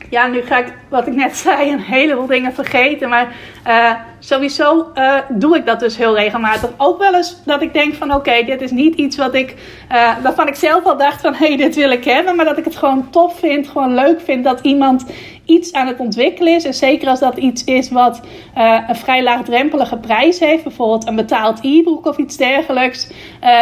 [0.09, 3.09] ja, nu ga ik, wat ik net zei, een heleboel dingen vergeten.
[3.09, 3.35] Maar
[3.69, 6.69] uh, sowieso uh, doe ik dat dus heel regelmatig.
[6.77, 9.55] Ook wel eens dat ik denk van oké, dit is niet iets wat ik,
[9.91, 12.35] uh, waarvan ik zelf al dacht van hé, hey, dit wil ik hebben.
[12.35, 15.05] Maar dat ik het gewoon tof vind, gewoon leuk vind dat iemand
[15.45, 16.65] iets aan het ontwikkelen is.
[16.65, 18.21] En zeker als dat iets is wat
[18.87, 20.63] een vrij laagdrempelige prijs heeft.
[20.63, 23.09] Bijvoorbeeld een betaald e-book of iets dergelijks.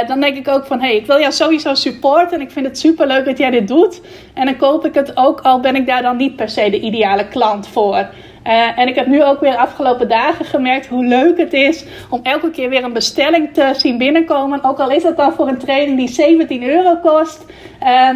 [0.07, 2.37] Dan denk ik ook van hé, hey, ik wil jou sowieso supporten.
[2.37, 4.01] En ik vind het super leuk dat jij dit doet.
[4.33, 6.79] En dan koop ik het ook al ben ik daar dan niet per se de
[6.79, 8.07] ideale klant voor.
[8.47, 12.19] Uh, en ik heb nu ook weer afgelopen dagen gemerkt hoe leuk het is om
[12.23, 14.63] elke keer weer een bestelling te zien binnenkomen.
[14.63, 17.45] Ook al is dat dan voor een training die 17 euro kost.
[17.83, 18.09] Uh,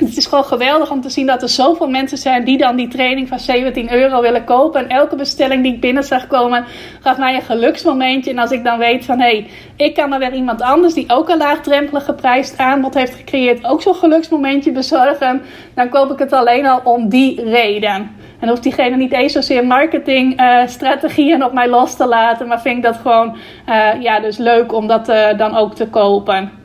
[0.08, 2.88] het is gewoon geweldig om te zien dat er zoveel mensen zijn die dan die
[2.88, 4.80] training van 17 euro willen kopen.
[4.80, 6.64] En elke bestelling die ik binnen zag komen,
[7.00, 8.30] gaf mij een geluksmomentje.
[8.30, 11.04] En als ik dan weet van hé, hey, ik kan er weer iemand anders die
[11.08, 15.42] ook een laagdrempelig geprijsd aanbod heeft gecreëerd, ook zo'n geluksmomentje bezorgen,
[15.74, 18.18] dan koop ik het alleen al om die reden.
[18.40, 22.82] En hoeft diegene niet eens zozeer marketingstrategieën op mij los te laten, maar vind ik
[22.82, 23.36] dat gewoon
[23.68, 26.59] uh, ja, dus leuk om dat uh, dan ook te kopen.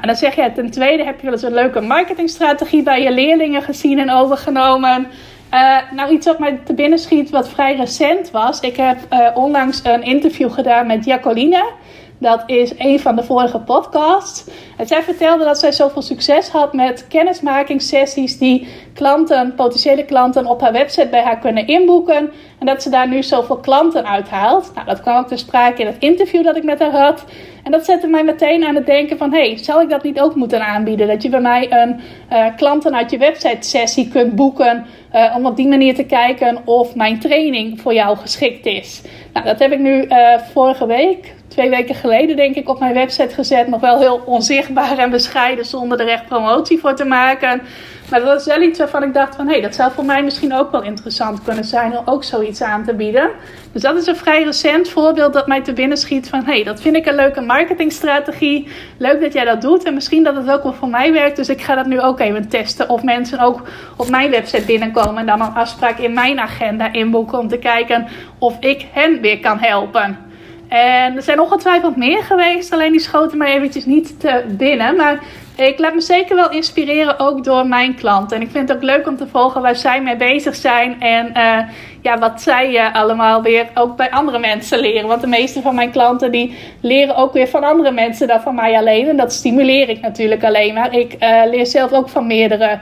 [0.00, 3.12] En dan zeg je ten tweede heb je wel eens een leuke marketingstrategie bij je
[3.12, 5.06] leerlingen gezien en overgenomen.
[5.54, 8.60] Uh, nou, iets wat mij te binnen schiet wat vrij recent was.
[8.60, 11.72] Ik heb uh, onlangs een interview gedaan met Jacoline.
[12.18, 14.44] Dat is een van de vorige podcasts.
[14.76, 20.60] En zij vertelde dat zij zoveel succes had met kennismakingssessies die klanten, potentiële klanten op
[20.60, 22.30] haar website bij haar kunnen inboeken.
[22.58, 24.70] En dat ze daar nu zoveel klanten uithaalt.
[24.74, 27.24] Nou, dat kwam ook te sprake in het interview dat ik met haar had.
[27.64, 29.32] En dat zette mij meteen aan het denken van...
[29.32, 31.06] hey, zal ik dat niet ook moeten aanbieden?
[31.06, 32.00] Dat je bij mij een
[32.32, 34.86] uh, klanten uit je website sessie kunt boeken...
[35.14, 39.02] Uh, om op die manier te kijken of mijn training voor jou geschikt is.
[39.32, 42.94] Nou, dat heb ik nu uh, vorige week, twee weken geleden denk ik, op mijn
[42.94, 43.66] website gezet.
[43.66, 47.62] Nog wel heel onzichtbaar en bescheiden zonder er echt promotie voor te maken.
[48.10, 49.46] Maar dat was wel iets waarvan ik dacht van...
[49.46, 51.98] hé, hey, dat zou voor mij misschien ook wel interessant kunnen zijn...
[51.98, 53.30] om ook zoiets aan te bieden.
[53.72, 56.44] Dus dat is een vrij recent voorbeeld dat mij te binnen schiet van...
[56.44, 58.68] hé, hey, dat vind ik een leuke marketingstrategie.
[58.98, 61.36] Leuk dat jij dat doet en misschien dat het ook wel voor mij werkt.
[61.36, 62.88] Dus ik ga dat nu ook even testen.
[62.88, 63.62] Of mensen ook
[63.96, 65.16] op mijn website binnenkomen...
[65.16, 67.38] en dan een afspraak in mijn agenda inboeken...
[67.38, 68.06] om te kijken
[68.38, 70.25] of ik hen weer kan helpen.
[70.68, 74.96] En er zijn ongetwijfeld meer geweest, alleen die schoten mij eventjes niet te binnen.
[74.96, 75.22] Maar
[75.56, 78.36] ik laat me zeker wel inspireren ook door mijn klanten.
[78.36, 81.00] En ik vind het ook leuk om te volgen waar zij mee bezig zijn.
[81.00, 81.58] En uh,
[82.02, 85.08] ja, wat zij uh, allemaal weer ook bij andere mensen leren.
[85.08, 88.54] Want de meeste van mijn klanten die leren ook weer van andere mensen dan van
[88.54, 89.08] mij alleen.
[89.08, 90.94] En dat stimuleer ik natuurlijk alleen maar.
[90.94, 92.78] Ik uh, leer zelf ook van meerdere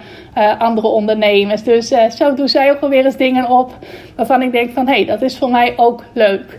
[0.58, 1.62] andere ondernemers.
[1.62, 3.72] Dus zo doen zij ook alweer eens dingen op
[4.16, 6.58] waarvan ik denk van hé, hey, dat is voor mij ook leuk.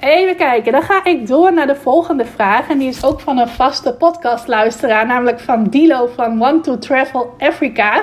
[0.00, 2.68] Even kijken, dan ga ik door naar de volgende vraag.
[2.68, 7.34] En die is ook van een vaste podcastluisteraar, namelijk van Dilo van Want to Travel
[7.38, 8.02] Africa.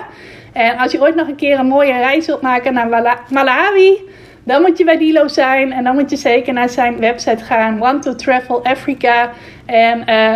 [0.54, 3.98] En als je ooit nog een keer een mooie reis wilt maken naar Malawi,
[4.44, 5.72] dan moet je bij Dilo zijn.
[5.72, 9.30] En dan moet je zeker naar zijn website gaan, Want to Travel Africa.
[9.66, 10.36] En uh,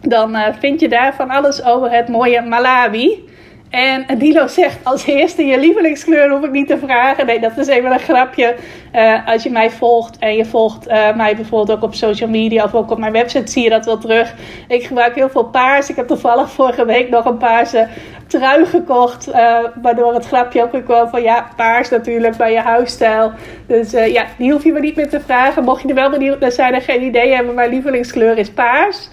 [0.00, 3.28] dan uh, vind je daar van alles over het mooie Malawi.
[3.70, 7.26] En Dilo zegt als eerste je lievelingskleur hoef ik niet te vragen.
[7.26, 8.54] Nee, dat is even een grapje.
[8.94, 12.64] Uh, als je mij volgt en je volgt uh, mij bijvoorbeeld ook op social media
[12.64, 14.34] of ook op mijn website, zie je dat wel terug.
[14.68, 15.90] Ik gebruik heel veel paars.
[15.90, 17.88] Ik heb toevallig vorige week nog een paarse
[18.26, 19.28] trui gekocht.
[19.28, 23.32] Uh, waardoor het grapje ook kwam van ja, paars natuurlijk bij je huisstijl.
[23.66, 25.64] Dus ja, die hoef je me niet meer te vragen.
[25.64, 29.08] Mocht je er wel benieuwd naar zijn en geen idee hebben, mijn lievelingskleur is paars.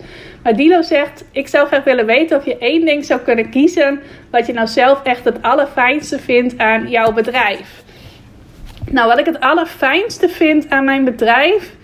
[0.55, 3.99] Dilo zegt: Ik zou graag willen weten of je één ding zou kunnen kiezen.
[4.31, 7.83] wat je nou zelf echt het allerfijnste vindt aan jouw bedrijf.
[8.91, 11.75] Nou, wat ik het allerfijnste vind aan mijn bedrijf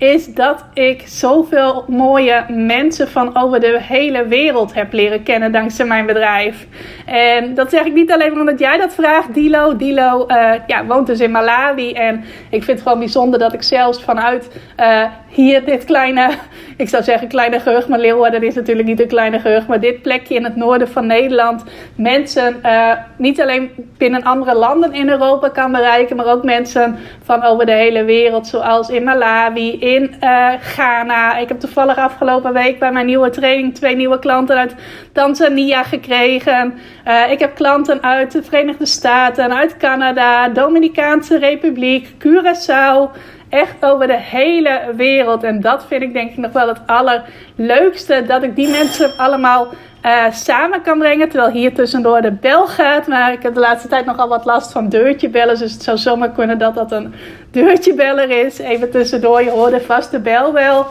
[0.00, 5.86] is dat ik zoveel mooie mensen van over de hele wereld heb leren kennen dankzij
[5.86, 6.66] mijn bedrijf.
[7.06, 9.76] En dat zeg ik niet alleen omdat jij dat vraagt, Dilo.
[9.76, 11.92] Dilo uh, ja, woont dus in Malawi.
[11.92, 16.30] En ik vind het gewoon bijzonder dat ik zelfs vanuit uh, hier dit kleine,
[16.76, 20.02] ik zou zeggen kleine gehucht, maar Leeuwarden is natuurlijk niet een kleine gehucht, maar dit
[20.02, 21.64] plekje in het noorden van Nederland
[21.94, 27.42] mensen uh, niet alleen binnen andere landen in Europa kan bereiken, maar ook mensen van
[27.42, 31.36] over de hele wereld, zoals in Malawi, in uh, Ghana.
[31.36, 34.74] Ik heb toevallig afgelopen week bij mijn nieuwe training twee nieuwe klanten uit
[35.12, 36.78] Tanzania gekregen.
[37.06, 43.10] Uh, ik heb klanten uit de Verenigde Staten, uit Canada, Dominicaanse Republiek, Curaçao
[43.50, 45.42] echt over de hele wereld.
[45.42, 48.24] En dat vind ik denk ik nog wel het allerleukste.
[48.26, 49.68] Dat ik die mensen allemaal
[50.04, 51.28] uh, samen kan brengen.
[51.28, 53.06] Terwijl hier tussendoor de bel gaat.
[53.06, 55.58] Maar ik heb de laatste tijd nogal wat last van deurtje bellen.
[55.58, 57.14] Dus het zou zomaar kunnen dat dat een
[57.50, 58.58] deurtje beller is.
[58.58, 59.42] Even tussendoor.
[59.42, 60.86] Je hoorde vast de bel wel.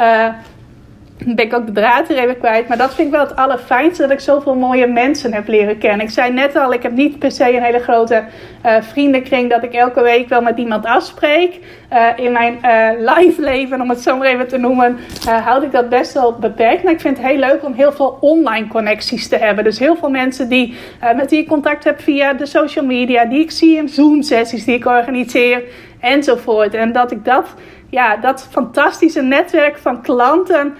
[0.00, 0.28] Uh,
[1.18, 2.68] ben ik ook de draad er even kwijt.
[2.68, 6.06] Maar dat vind ik wel het allerfijnste dat ik zoveel mooie mensen heb leren kennen.
[6.06, 8.24] Ik zei net al, ik heb niet per se een hele grote
[8.66, 11.60] uh, vriendenkring dat ik elke week wel met iemand afspreek.
[11.92, 14.98] Uh, in mijn uh, live leven, om het zo maar even te noemen,
[15.44, 16.82] houd ik dat best wel beperkt.
[16.82, 19.64] Maar ik vind het heel leuk om heel veel online connecties te hebben.
[19.64, 20.74] Dus heel veel mensen die,
[21.16, 24.64] met wie ik contact heb via de social media, die ik zie in Zoom sessies
[24.64, 25.62] die ik organiseer
[26.00, 26.74] enzovoort.
[26.74, 27.54] En dat ik dat,
[27.90, 30.74] ja, dat fantastische netwerk van klanten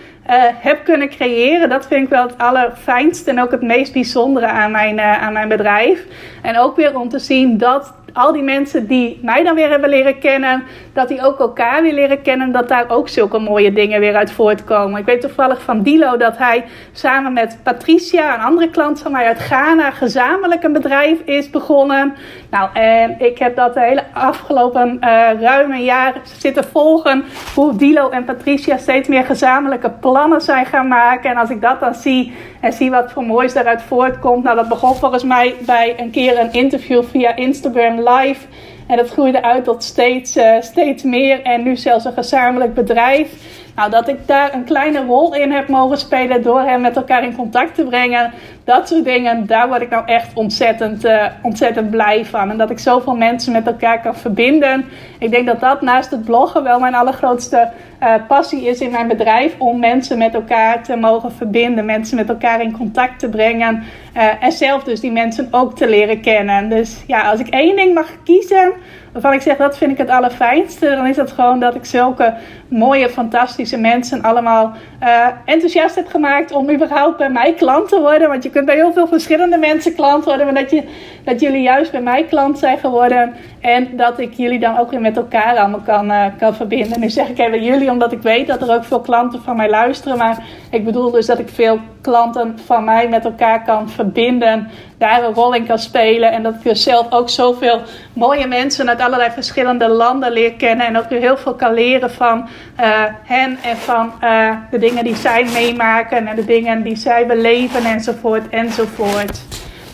[0.60, 1.68] heb kunnen creëren.
[1.68, 5.32] Dat vind ik wel het allerfijnste en ook het meest bijzondere aan mijn, uh, aan
[5.32, 6.04] mijn bedrijf.
[6.42, 9.90] En ook weer om te zien dat al die mensen die mij dan weer hebben
[9.90, 14.00] leren kennen, dat die ook elkaar weer leren kennen, dat daar ook zulke mooie dingen
[14.00, 15.00] weer uit voortkomen.
[15.00, 19.26] Ik weet toevallig van Dilo dat hij samen met Patricia, een andere klant van mij
[19.26, 22.14] uit Ghana, gezamenlijk een bedrijf is begonnen.
[22.50, 27.24] Nou, en ik heb dat de hele afgelopen uh, ruime jaar zitten volgen,
[27.54, 31.30] hoe Dilo en Patricia steeds meer gezamenlijke plannen zijn gaan maken.
[31.30, 34.68] En als ik dat dan zie en zie wat voor moois daaruit voortkomt, nou dat
[34.68, 38.46] begon volgens mij bij een keer een interview via Instagram live.
[38.86, 43.62] En dat groeide uit tot steeds, uh, steeds meer en nu zelfs een gezamenlijk bedrijf.
[43.74, 47.24] Nou, dat ik daar een kleine rol in heb mogen spelen door hen met elkaar
[47.24, 48.32] in contact te brengen.
[48.64, 52.50] Dat soort dingen, daar word ik nou echt ontzettend, uh, ontzettend blij van.
[52.50, 54.84] En dat ik zoveel mensen met elkaar kan verbinden.
[55.18, 57.70] Ik denk dat dat naast het bloggen wel mijn allergrootste
[58.04, 59.54] uh, passie is in mijn bedrijf.
[59.58, 61.84] Om mensen met elkaar te mogen verbinden.
[61.84, 63.82] Mensen met elkaar in contact te brengen.
[64.16, 66.68] Uh, en zelf dus die mensen ook te leren kennen.
[66.68, 68.72] Dus ja, als ik één ding mag kiezen
[69.14, 72.34] waarvan ik zeg dat vind ik het allerfijnste, dan is het gewoon dat ik zulke
[72.68, 78.28] mooie, fantastische mensen allemaal uh, enthousiast heb gemaakt om überhaupt bij mij klant te worden.
[78.28, 80.82] Want je kunt bij heel veel verschillende mensen klant worden, maar dat, je,
[81.24, 85.00] dat jullie juist bij mij klant zijn geworden en dat ik jullie dan ook weer
[85.00, 87.00] met elkaar allemaal kan, kan verbinden.
[87.00, 89.70] Nu zeg ik even jullie, omdat ik weet dat er ook veel klanten van mij
[89.70, 94.70] luisteren, maar ik bedoel dus dat ik veel klanten van mij met elkaar kan verbinden,
[94.98, 97.80] daar een rol in kan spelen en dat ik dus zelf ook zoveel
[98.12, 102.10] mooie mensen uit allerlei verschillende landen leer kennen en ook weer heel veel kan leren
[102.10, 102.48] van
[102.80, 107.26] uh, hen en van uh, de dingen die zij meemaken en de dingen die zij
[107.26, 109.40] beleven enzovoort enzovoort.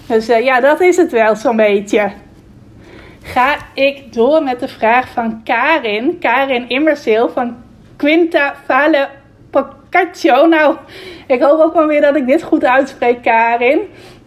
[0.06, 2.10] Dus uh, ja, dat is het wel zo'n beetje.
[3.22, 7.56] Ga ik door met de vraag van Karin, Karin Immerseel van
[8.00, 9.08] Quinta Vale
[9.50, 10.46] Pocaccio.
[10.46, 10.76] Nou,
[11.26, 13.80] ik hoop ook maar weer dat ik dit goed uitspreek, Karin.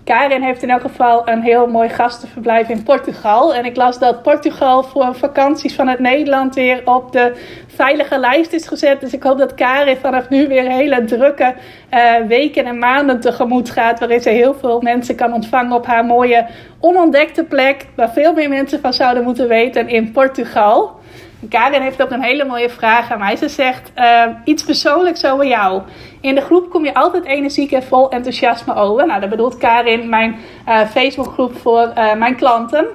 [0.03, 3.53] Karin heeft in elk geval een heel mooi gastenverblijf in Portugal.
[3.53, 7.31] En ik las dat Portugal voor vakanties vanuit Nederland weer op de
[7.67, 8.99] veilige lijst is gezet.
[8.99, 11.53] Dus ik hoop dat Karin vanaf nu weer hele drukke
[11.93, 13.99] uh, weken en maanden tegemoet gaat.
[13.99, 16.45] Waarin ze heel veel mensen kan ontvangen op haar mooie
[16.79, 17.85] onontdekte plek.
[17.95, 21.01] Waar veel meer mensen van zouden moeten weten in Portugal.
[21.49, 23.35] Karin heeft ook een hele mooie vraag aan mij.
[23.35, 25.81] Ze zegt uh, iets persoonlijks over jou.
[26.21, 29.07] In de groep kom je altijd energiek en vol enthousiasme over.
[29.07, 30.35] Nou, dat bedoelt Karin mijn
[30.67, 32.85] uh, Facebookgroep voor uh, mijn klanten.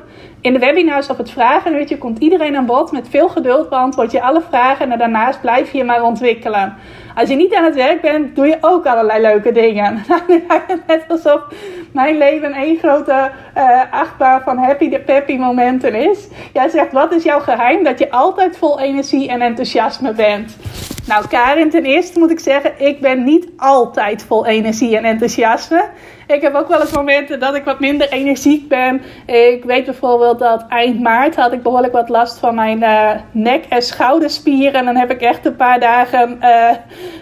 [0.41, 2.93] In de webinars op het vragenuurtje komt iedereen aan bod.
[2.93, 6.77] Met veel geduld beantwoord je alle vragen en daarnaast blijf je maar ontwikkelen.
[7.15, 10.05] Als je niet aan het werk bent, doe je ook allerlei leuke dingen.
[10.49, 11.41] Lijkt het net alsof
[11.93, 16.29] mijn leven één grote uh, achtbaan van happy de peppy momenten is.
[16.53, 20.57] Jij zegt, wat is jouw geheim dat je altijd vol energie en enthousiasme bent?
[21.09, 25.89] Nou, Karin, ten eerste moet ik zeggen, ik ben niet altijd vol energie en enthousiasme.
[26.27, 29.03] Ik heb ook wel eens momenten dat ik wat minder energiek ben.
[29.27, 33.65] Ik weet bijvoorbeeld dat eind maart had ik behoorlijk wat last van mijn uh, nek-
[33.69, 34.75] en schouderspieren.
[34.75, 36.71] En dan heb ik echt een paar dagen uh,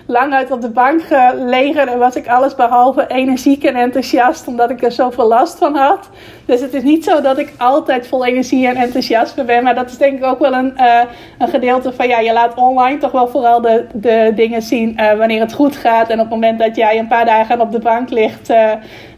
[0.07, 4.71] lang uit op de bank gelegen en was ik alles behalve energiek en enthousiast, omdat
[4.71, 6.09] ik er zoveel last van had.
[6.45, 9.91] Dus het is niet zo dat ik altijd vol energie en enthousiasme ben, maar dat
[9.91, 11.01] is denk ik ook wel een, uh,
[11.39, 15.13] een gedeelte van ja, je laat online toch wel vooral de, de dingen zien uh,
[15.13, 16.09] wanneer het goed gaat.
[16.09, 18.45] En op het moment dat jij een paar dagen op de bank ligt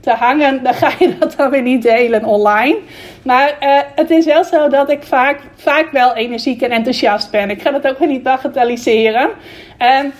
[0.01, 2.79] te hangen, dan ga je dat dan weer niet delen online.
[3.23, 3.57] Maar
[3.95, 7.51] het is wel zo dat ik vaak, vaak wel energiek en enthousiast ben.
[7.51, 9.31] Ik ga dat ook weer niet bagatelliseren.
[9.79, 10.13] En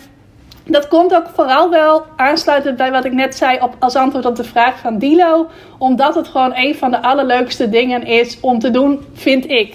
[0.69, 4.37] dat komt ook vooral wel aansluitend bij wat ik net zei op, als antwoord op
[4.37, 5.47] de vraag van Dilo.
[5.79, 9.69] Omdat het gewoon een van de allerleukste dingen is om te doen, vind ik.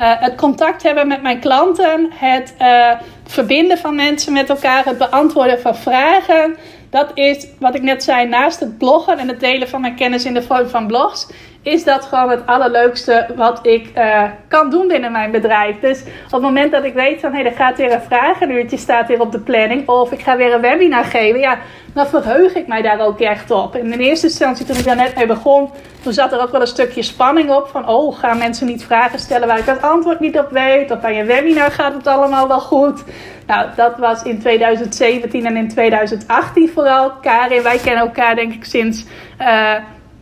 [0.00, 2.90] Uh, het contact hebben met mijn klanten, het uh,
[3.24, 6.56] verbinden van mensen met elkaar, het beantwoorden van vragen.
[6.90, 10.24] Dat is wat ik net zei, naast het bloggen en het delen van mijn kennis
[10.24, 11.26] in de vorm van blogs,
[11.62, 15.80] is dat gewoon het allerleukste wat ik uh, kan doen binnen mijn bedrijf.
[15.80, 18.76] Dus op het moment dat ik weet van hé, hey, er gaat weer een vragenuurtje,
[18.76, 21.58] staat weer op de planning, of ik ga weer een webinar geven, ja,
[21.94, 23.76] dan verheug ik mij daar ook echt op.
[23.76, 25.70] In de eerste instantie, toen ik daar net mee begon,
[26.02, 29.18] toen zat er ook wel een stukje spanning op van oh, gaan mensen niet vragen
[29.18, 32.48] stellen waar ik het antwoord niet op weet, of bij een webinar gaat het allemaal
[32.48, 33.04] wel goed.
[33.46, 37.10] Nou, dat was in 2017 en in 2018 vooral.
[37.20, 39.04] Karin, wij kennen elkaar denk ik sinds.
[39.40, 39.74] Uh,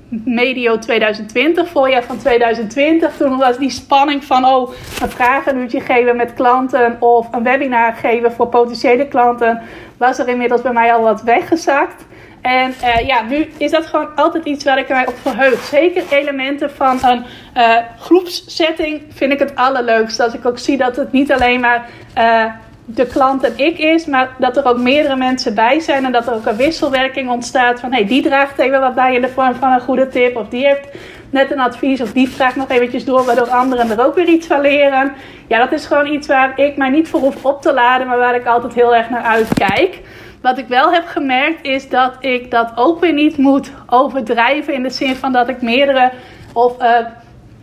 [0.08, 3.16] medio 2020, voorjaar van 2020.
[3.16, 8.32] Toen was die spanning van oh, een vragenuurtje geven met klanten of een webinar geven
[8.32, 9.62] voor potentiële klanten,
[9.96, 12.06] was er inmiddels bij mij al wat weggezakt.
[12.40, 15.64] En uh, ja, nu is dat gewoon altijd iets waar ik mij op verheug.
[15.64, 17.24] Zeker elementen van een
[17.56, 20.20] uh, groepssetting vind ik het allerleukst.
[20.20, 22.44] Als ik ook zie dat het niet alleen maar uh,
[22.94, 26.26] de klant en ik is, maar dat er ook meerdere mensen bij zijn en dat
[26.26, 29.54] er ook een wisselwerking ontstaat van hey, die draagt even wat bij in de vorm
[29.54, 30.88] van een goede tip of die heeft
[31.30, 34.46] net een advies of die vraagt nog eventjes door waardoor anderen er ook weer iets
[34.46, 35.12] van leren.
[35.48, 38.18] Ja, dat is gewoon iets waar ik mij niet voor hoef op te laden, maar
[38.18, 40.00] waar ik altijd heel erg naar uitkijk.
[40.42, 44.82] Wat ik wel heb gemerkt is dat ik dat ook weer niet moet overdrijven in
[44.82, 46.10] de zin van dat ik meerdere
[46.52, 46.98] of uh,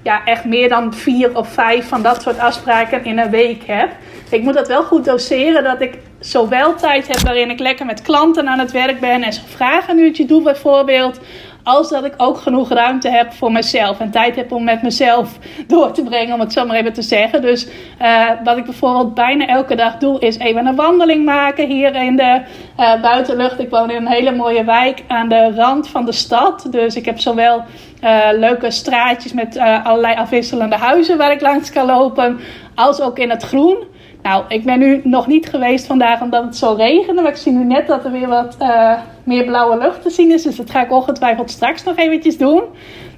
[0.06, 3.90] ja, echt meer dan vier of vijf van dat soort afspraken in een week heb.
[4.30, 8.02] Ik moet dat wel goed doseren, dat ik zowel tijd heb waarin ik lekker met
[8.02, 11.20] klanten aan het werk ben en zo'n vragenuurtje doe bijvoorbeeld.
[11.66, 14.00] Als dat ik ook genoeg ruimte heb voor mezelf.
[14.00, 17.02] En tijd heb om met mezelf door te brengen, om het zo maar even te
[17.02, 17.42] zeggen.
[17.42, 17.68] Dus
[18.02, 22.16] uh, wat ik bijvoorbeeld bijna elke dag doe, is even een wandeling maken hier in
[22.16, 22.42] de
[22.80, 23.60] uh, buitenlucht.
[23.60, 26.68] Ik woon in een hele mooie wijk aan de rand van de stad.
[26.70, 27.64] Dus ik heb zowel
[28.04, 32.40] uh, leuke straatjes met allerlei afwisselende huizen waar ik langs kan lopen,
[32.76, 33.78] als ook in het groen.
[34.26, 37.22] Nou, ik ben nu nog niet geweest vandaag omdat het zo regende.
[37.22, 40.32] Maar ik zie nu net dat er weer wat uh, meer blauwe lucht te zien
[40.32, 40.44] is.
[40.44, 42.64] Dus dat ga ik ongetwijfeld straks nog eventjes doen.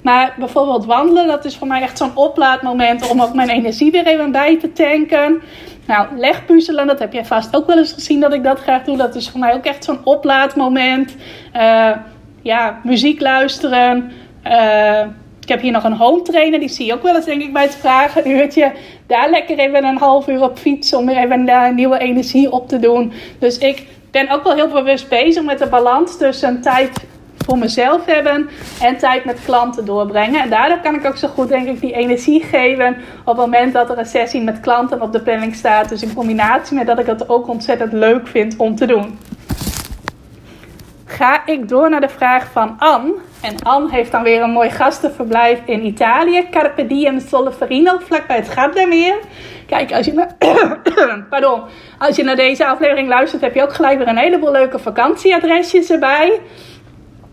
[0.02, 4.06] Maar bijvoorbeeld wandelen, dat is voor mij echt zo'n oplaadmoment om ook mijn energie weer
[4.06, 5.42] even bij te tanken.
[5.86, 8.96] Nou, legpuzzelen, dat heb jij vast ook wel eens gezien dat ik dat graag doe.
[8.96, 11.16] Dat is voor mij ook echt zo'n oplaadmoment.
[11.56, 11.90] Uh,
[12.42, 14.12] ja, muziek luisteren.
[14.46, 15.02] Uh,
[15.48, 17.52] ik heb hier nog een home trainer, die zie je ook wel eens denk ik
[17.52, 18.72] bij het vragen uurtje.
[19.06, 22.68] Daar lekker even een half uur op fietsen om weer even daar nieuwe energie op
[22.68, 23.12] te doen.
[23.38, 27.06] Dus ik ben ook wel heel bewust bezig met de balans tussen tijd
[27.38, 28.48] voor mezelf hebben
[28.80, 30.42] en tijd met klanten doorbrengen.
[30.42, 33.72] En daardoor kan ik ook zo goed, denk ik, die energie geven op het moment
[33.72, 35.88] dat er een sessie met klanten op de planning staat.
[35.88, 39.18] Dus in combinatie met dat ik het ook ontzettend leuk vind om te doen.
[41.08, 43.14] Ga ik door naar de vraag van Anne.
[43.42, 46.48] En Anne heeft dan weer een mooi gastenverblijf in Italië.
[46.50, 49.18] Carpe Diem Solferino, vlakbij het Gardameer.
[49.66, 50.36] Kijk, als je, naar,
[51.30, 51.62] pardon,
[51.98, 55.90] als je naar deze aflevering luistert, heb je ook gelijk weer een heleboel leuke vakantieadresjes
[55.90, 56.40] erbij.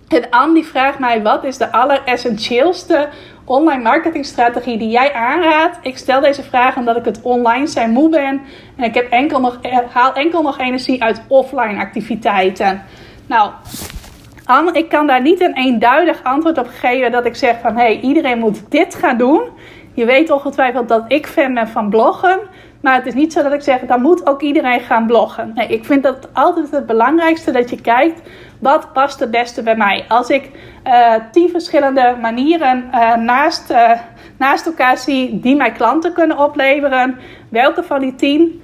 [0.07, 3.09] En Anne die vraagt mij, wat is de alleressentieelste
[3.45, 5.77] online marketingstrategie die jij aanraadt?
[5.81, 8.41] Ik stel deze vraag omdat ik het online zijn moe ben.
[8.77, 12.83] En ik heb enkel nog, eh, haal enkel nog energie uit offline activiteiten.
[13.27, 13.51] Nou,
[14.71, 17.99] ik kan daar niet een eenduidig antwoord op geven dat ik zeg van hé, hey,
[17.99, 19.41] iedereen moet dit gaan doen.
[19.93, 22.39] Je weet ongetwijfeld dat ik fan ben van bloggen.
[22.81, 25.51] Maar het is niet zo dat ik zeg, dan moet ook iedereen gaan bloggen.
[25.55, 28.21] Nee, ik vind dat altijd het belangrijkste dat je kijkt,
[28.59, 30.05] wat past het beste bij mij?
[30.07, 30.51] Als ik
[30.88, 33.91] uh, tien verschillende manieren uh, naast, uh,
[34.37, 37.17] naast elkaar zie die mij klanten kunnen opleveren,
[37.50, 38.62] welke van die tien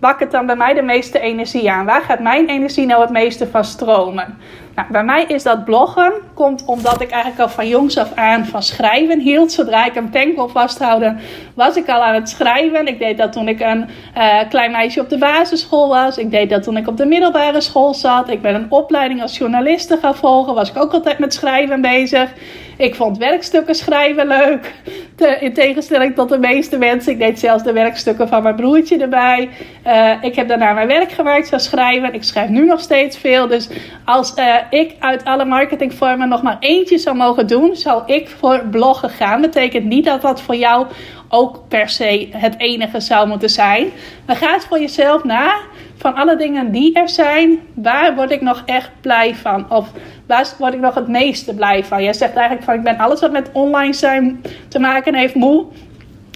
[0.00, 1.86] wakkert dan bij mij de meeste energie aan?
[1.86, 4.38] Waar gaat mijn energie nou het meeste van stromen?
[4.74, 6.12] Nou, bij mij is dat bloggen.
[6.34, 9.52] Komt omdat ik eigenlijk al van jongs af aan van schrijven hield.
[9.52, 11.20] Zodra ik een pen kon vasthouden,
[11.54, 12.86] was ik al aan het schrijven.
[12.86, 16.18] Ik deed dat toen ik een uh, klein meisje op de basisschool was.
[16.18, 18.28] Ik deed dat toen ik op de middelbare school zat.
[18.28, 20.54] Ik ben een opleiding als journaliste gaan volgen.
[20.54, 22.32] Was ik ook altijd met schrijven bezig.
[22.78, 24.74] Ik vond werkstukken schrijven leuk.
[25.40, 27.12] in tegenstelling tot de meeste mensen.
[27.12, 29.48] Ik deed zelfs de werkstukken van mijn broertje erbij.
[29.86, 32.14] Uh, ik heb daarna mijn werk gemaakt van schrijven.
[32.14, 33.46] Ik schrijf nu nog steeds veel.
[33.46, 33.68] Dus
[34.04, 38.64] als uh, ik uit alle marketingvormen nog maar eentje zou mogen doen, zou ik voor
[38.70, 39.40] bloggen gaan.
[39.40, 40.86] Betekent niet dat dat voor jou
[41.28, 43.88] ook per se het enige zou moeten zijn.
[44.26, 45.56] Maar ga eens voor jezelf na.
[45.96, 49.70] Van alle dingen die er zijn, waar word ik nog echt blij van?
[49.70, 49.90] Of
[50.26, 52.02] waar word ik nog het meeste blij van?
[52.02, 55.66] Jij zegt eigenlijk van ik ben alles wat met online zijn te maken heeft moe.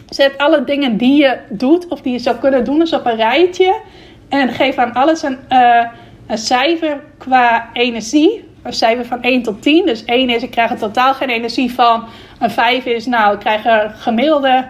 [0.08, 3.16] Zet alle dingen die je doet of die je zou kunnen doen eens op een
[3.16, 3.80] rijtje.
[4.28, 5.84] En geef aan alles een, uh,
[6.26, 8.44] een cijfer qua energie.
[8.62, 9.86] Een cijfer van 1 tot 10.
[9.86, 12.04] Dus 1 is ik krijg er totaal geen energie van.
[12.38, 14.64] Een 5 is nou ik krijg er gemiddelde,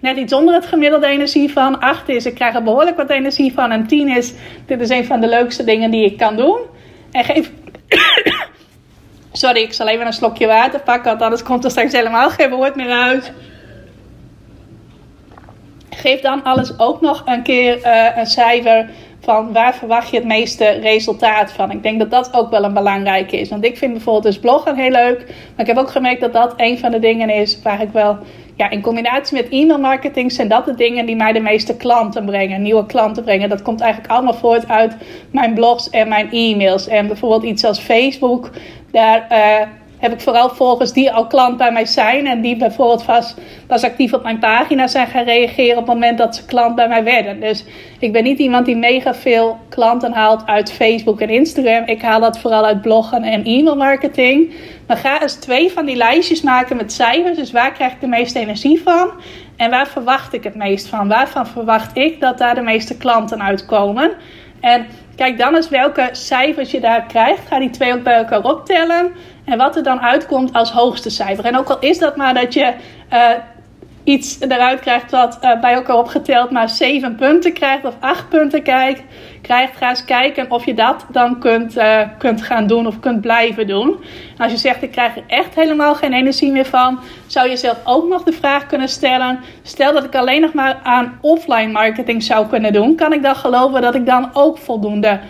[0.00, 1.80] net iets onder het gemiddelde energie van.
[1.80, 3.70] 8 is ik krijg er behoorlijk wat energie van.
[3.70, 4.34] En 10 is
[4.66, 6.58] dit is een van de leukste dingen die ik kan doen.
[7.10, 7.50] En geef...
[9.32, 12.50] Sorry, ik zal even een slokje water pakken, want anders komt er straks helemaal geen
[12.50, 13.32] woord meer uit.
[15.90, 18.88] Geef dan alles ook nog een keer uh, een cijfer
[19.26, 21.70] van waar verwacht je het meeste resultaat van.
[21.70, 23.48] Ik denk dat dat ook wel een belangrijke is.
[23.48, 25.18] Want ik vind bijvoorbeeld dus bloggen heel leuk.
[25.26, 28.18] Maar ik heb ook gemerkt dat dat een van de dingen is waar ik wel...
[28.56, 32.24] Ja, in combinatie met e-mail marketing zijn dat de dingen die mij de meeste klanten
[32.24, 32.62] brengen.
[32.62, 33.48] Nieuwe klanten brengen.
[33.48, 34.96] Dat komt eigenlijk allemaal voort uit
[35.30, 36.88] mijn blogs en mijn e-mails.
[36.88, 38.50] En bijvoorbeeld iets als Facebook.
[38.90, 39.26] Daar...
[39.30, 39.66] Uh,
[39.98, 42.26] heb ik vooral volgers die al klant bij mij zijn.
[42.26, 43.36] En die bijvoorbeeld vast,
[43.66, 46.88] pas actief op mijn pagina zijn gaan reageren op het moment dat ze klant bij
[46.88, 47.40] mij werden.
[47.40, 47.64] Dus
[47.98, 51.86] ik ben niet iemand die mega veel klanten haalt uit Facebook en Instagram.
[51.86, 54.54] Ik haal dat vooral uit bloggen en e-mail marketing.
[54.86, 57.36] Maar ga eens twee van die lijstjes maken met cijfers.
[57.36, 59.10] Dus waar krijg ik de meeste energie van?
[59.56, 61.08] En waar verwacht ik het meest van?
[61.08, 64.12] Waarvan verwacht ik dat daar de meeste klanten uitkomen?
[64.60, 64.86] En
[65.16, 67.48] kijk dan eens welke cijfers je daar krijgt.
[67.48, 69.12] Ga die twee ook bij elkaar optellen.
[69.44, 71.44] En wat er dan uitkomt als hoogste cijfer.
[71.44, 72.72] En ook al is dat maar dat je
[73.12, 73.30] uh,
[74.06, 78.62] iets eruit krijgt wat uh, bij elkaar opgeteld maar 7 punten krijgt of 8 punten
[78.62, 79.02] krijgt,
[79.42, 83.20] krijgt, ga eens kijken of je dat dan kunt, uh, kunt gaan doen of kunt
[83.20, 83.88] blijven doen.
[84.36, 87.56] En als je zegt ik krijg er echt helemaal geen energie meer van, zou je
[87.56, 91.72] zelf ook nog de vraag kunnen stellen: stel dat ik alleen nog maar aan offline
[91.72, 95.20] marketing zou kunnen doen, kan ik dan geloven dat ik dan ook voldoende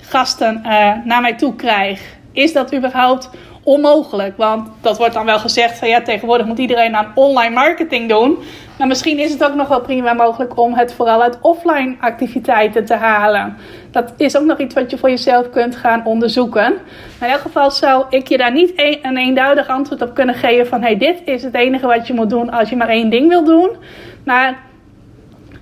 [0.00, 0.60] gasten
[1.04, 2.20] naar mij toe krijg?
[2.32, 3.30] is dat überhaupt
[3.62, 4.36] onmogelijk?
[4.36, 8.38] Want dat wordt dan wel gezegd van ja, tegenwoordig moet iedereen aan online marketing doen.
[8.78, 12.84] Maar misschien is het ook nog wel prima mogelijk om het vooral uit offline activiteiten
[12.84, 13.56] te halen.
[13.90, 16.72] Dat is ook nog iets wat je voor jezelf kunt gaan onderzoeken.
[17.18, 20.34] Maar in elk geval zou ik je daar niet een, een eenduidig antwoord op kunnen
[20.34, 23.10] geven van hey, dit is het enige wat je moet doen als je maar één
[23.10, 23.70] ding wil doen.
[24.24, 24.58] Maar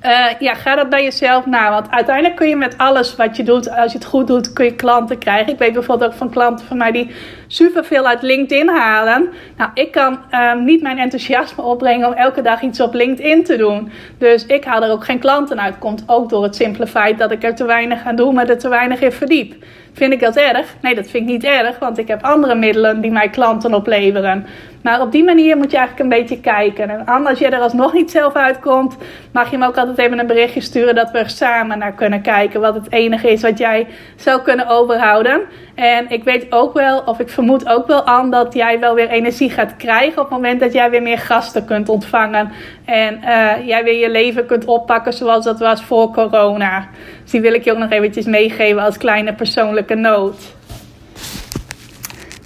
[0.05, 1.70] uh, ja, ga dat bij jezelf na.
[1.70, 4.64] Want uiteindelijk kun je met alles wat je doet, als je het goed doet, kun
[4.64, 5.53] je klanten krijgen.
[5.53, 7.11] Ik weet bijvoorbeeld ook van klanten van mij die
[7.53, 9.28] superveel uit LinkedIn halen.
[9.57, 13.57] Nou, ik kan um, niet mijn enthousiasme opbrengen om elke dag iets op LinkedIn te
[13.57, 13.90] doen.
[14.18, 15.78] Dus ik haal er ook geen klanten uit.
[15.78, 18.59] Komt ook door het simpele feit dat ik er te weinig aan doe, maar er
[18.59, 19.55] te weinig in verdiep.
[19.92, 20.74] Vind ik dat erg?
[20.80, 24.46] Nee, dat vind ik niet erg, want ik heb andere middelen die mij klanten opleveren.
[24.82, 26.90] Maar op die manier moet je eigenlijk een beetje kijken.
[26.90, 28.96] En als je er alsnog niet zelf uitkomt,
[29.32, 32.20] mag je me ook altijd even een berichtje sturen dat we er samen naar kunnen
[32.20, 32.61] kijken.
[32.61, 33.86] Wat het enige is wat jij
[34.16, 35.40] zou kunnen overhouden.
[35.74, 39.09] En ik weet ook wel, of ik vermoed ook wel aan, dat jij wel weer
[39.09, 42.53] energie gaat krijgen op het moment dat jij weer meer gasten kunt ontvangen.
[42.84, 46.88] En uh, jij weer je leven kunt oppakken zoals dat was voor corona.
[47.22, 50.55] Dus die wil ik je ook nog eventjes meegeven als kleine persoonlijke noot.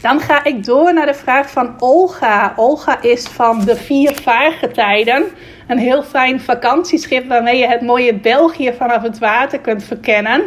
[0.00, 2.52] Dan ga ik door naar de vraag van Olga.
[2.56, 5.24] Olga is van de Vier Vaargetijden.
[5.68, 10.42] Een heel fijn vakantieschip waarmee je het mooie België vanaf het water kunt verkennen.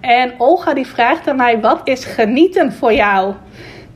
[0.00, 3.34] En Olga die vraagt aan mij: wat is genieten voor jou?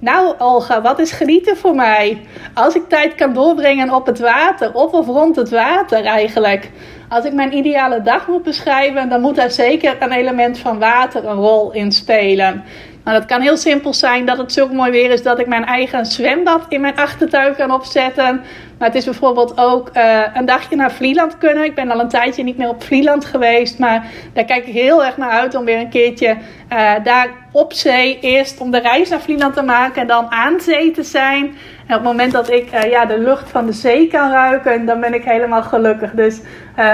[0.07, 2.21] Nou, Olga, wat is genieten voor mij?
[2.55, 6.71] Als ik tijd kan doorbrengen op het water, op of rond het water eigenlijk.
[7.09, 11.25] Als ik mijn ideale dag moet beschrijven, dan moet daar zeker een element van water
[11.25, 12.65] een rol in spelen.
[13.07, 15.65] Nou, dat kan heel simpel zijn dat het zo mooi weer is dat ik mijn
[15.65, 18.41] eigen zwembad in mijn achtertuin kan opzetten.
[18.79, 21.65] Maar het is bijvoorbeeld ook uh, een dagje naar Vlieland kunnen.
[21.65, 23.79] Ik ben al een tijdje niet meer op Vlieland geweest.
[23.79, 26.37] Maar daar kijk ik heel erg naar uit om weer een keertje
[26.73, 30.01] uh, daar op zee eerst om de reis naar Vlieland te maken.
[30.01, 31.45] En dan aan zee te zijn.
[31.87, 34.87] En op het moment dat ik uh, ja, de lucht van de zee kan ruiken,
[34.87, 36.11] dan ben ik helemaal gelukkig.
[36.11, 36.41] Dus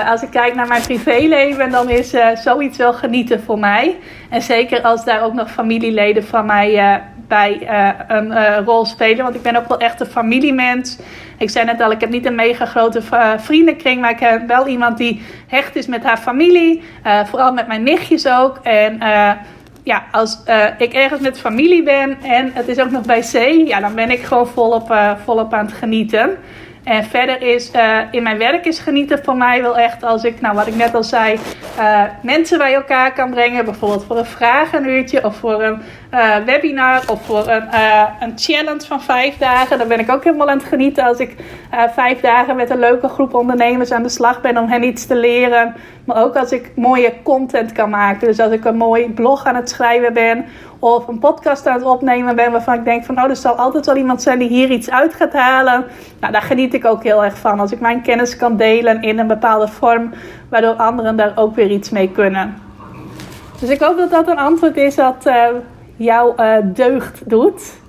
[0.06, 3.96] als ik kijk naar mijn privéleven, dan is zoiets wel genieten voor mij.
[4.30, 7.68] En zeker als daar ook nog familieleden van mij bij
[8.08, 9.22] een rol spelen.
[9.24, 10.98] Want ik ben ook wel echt een familiemens.
[11.38, 13.02] Ik zei net al, ik heb niet een mega grote
[13.36, 16.82] vriendenkring, maar ik heb wel iemand die hecht is met haar familie.
[17.24, 18.58] vooral met mijn nichtjes ook.
[18.62, 18.98] En
[19.82, 20.42] ja, als
[20.78, 24.10] ik ergens met familie ben en het is ook nog bij zee, ja, dan ben
[24.10, 26.30] ik gewoon volop, volop aan het genieten.
[26.84, 30.40] En verder is uh, in mijn werk is genieten voor mij wel echt als ik,
[30.40, 31.38] nou wat ik net al zei,
[31.78, 33.64] uh, mensen bij elkaar kan brengen.
[33.64, 35.82] Bijvoorbeeld voor een vragenuurtje of voor een
[36.14, 37.68] uh, webinar of voor een,
[38.20, 39.78] een challenge van vijf dagen.
[39.78, 41.36] Dan ben ik ook helemaal aan het genieten als ik
[41.94, 45.14] vijf dagen met een leuke groep ondernemers aan de slag ben om hen iets te
[45.14, 45.74] leren.
[46.04, 48.26] Maar ook als ik mooie content kan maken.
[48.26, 50.44] Dus als ik een mooi blog aan het schrijven ben
[50.78, 53.86] of een podcast aan het opnemen ben waarvan ik denk van oh, er zal altijd
[53.86, 55.84] wel iemand zijn die hier iets uit gaat halen.
[56.20, 57.60] Nou, daar geniet ik ook heel erg van.
[57.60, 60.10] Als ik mijn kennis kan delen in een bepaalde vorm,
[60.48, 62.56] waardoor anderen daar ook weer iets mee kunnen.
[63.60, 65.26] Dus ik hoop dat dat een antwoord is dat
[66.02, 67.80] jouw uh, deugd doet.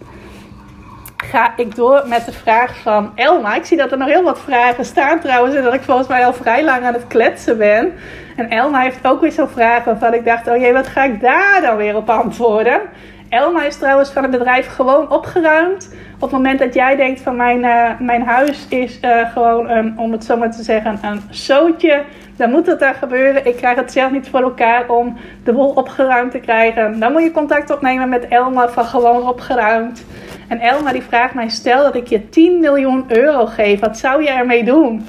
[1.18, 3.56] Ga ik door met de vraag van Elma.
[3.56, 5.56] Ik zie dat er nog heel wat vragen staan trouwens.
[5.56, 7.94] En dat ik volgens mij al vrij lang aan het kletsen ben.
[8.36, 11.22] En Elma heeft ook weer zo'n vraag waarvan ik dacht: oh jee, wat ga ik
[11.22, 12.82] daar dan weer op antwoorden?
[13.30, 15.96] Elma is trouwens van het bedrijf gewoon opgeruimd.
[16.16, 20.12] Op het moment dat jij denkt van mijn, uh, mijn huis is uh, gewoon, om
[20.12, 22.04] het zo maar te zeggen, een zootje.
[22.36, 23.46] Dan moet het daar gebeuren.
[23.46, 27.00] Ik krijg het zelf niet voor elkaar om de boel opgeruimd te krijgen.
[27.00, 30.06] Dan moet je contact opnemen met Elma van gewoon opgeruimd.
[30.48, 33.80] En Elma die vraagt mij, stel dat ik je 10 miljoen euro geef.
[33.80, 35.08] Wat zou je ermee doen?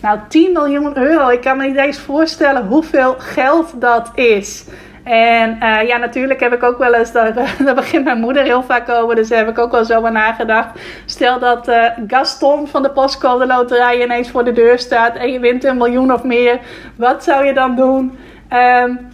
[0.00, 1.28] Nou, 10 miljoen euro.
[1.28, 4.64] Ik kan me niet eens voorstellen hoeveel geld dat is.
[5.06, 7.34] En uh, ja, natuurlijk heb ik ook wel eens, daar,
[7.64, 10.12] daar begint mijn moeder heel vaak over, dus daar heb ik ook wel zo aan
[10.12, 10.80] nagedacht.
[11.04, 15.40] Stel dat uh, Gaston van de Postcode Loterij ineens voor de deur staat en je
[15.40, 16.58] wint een miljoen of meer.
[16.96, 18.18] Wat zou je dan doen?
[18.52, 19.08] Um,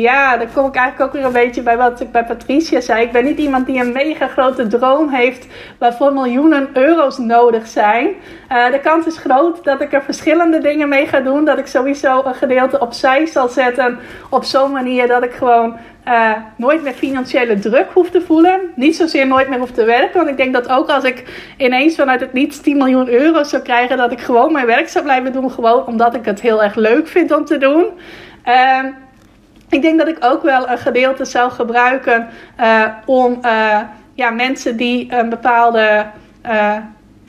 [0.00, 3.02] ja, dan kom ik eigenlijk ook weer een beetje bij wat ik bij Patricia zei.
[3.02, 5.46] Ik ben niet iemand die een mega grote droom heeft
[5.78, 8.08] waarvoor miljoenen euro's nodig zijn.
[8.52, 11.44] Uh, de kans is groot dat ik er verschillende dingen mee ga doen.
[11.44, 13.98] Dat ik sowieso een gedeelte opzij zal zetten
[14.30, 15.76] op zo'n manier dat ik gewoon
[16.08, 18.60] uh, nooit meer financiële druk hoef te voelen.
[18.74, 20.16] Niet zozeer nooit meer hoef te werken.
[20.16, 21.24] Want ik denk dat ook als ik
[21.56, 25.04] ineens vanuit het niets 10 miljoen euro zou krijgen, dat ik gewoon mijn werk zou
[25.04, 25.50] blijven doen.
[25.50, 27.86] Gewoon omdat ik het heel erg leuk vind om te doen.
[28.46, 28.84] Uh,
[29.72, 32.28] ik denk dat ik ook wel een gedeelte zou gebruiken
[32.60, 33.78] uh, om uh,
[34.14, 36.06] ja, mensen die een bepaalde,
[36.46, 36.76] uh,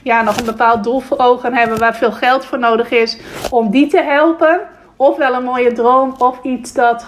[0.02, 3.18] ja, nog een bepaald doel voor ogen hebben waar veel geld voor nodig is,
[3.50, 4.60] om die te helpen.
[4.96, 7.06] Ofwel een mooie droom of iets dat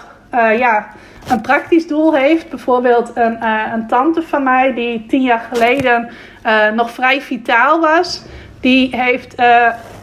[0.57, 0.87] ja,
[1.29, 2.49] een praktisch doel heeft.
[2.49, 6.09] Bijvoorbeeld een, een tante van mij die tien jaar geleden
[6.75, 8.21] nog vrij vitaal was.
[8.59, 9.35] Die heeft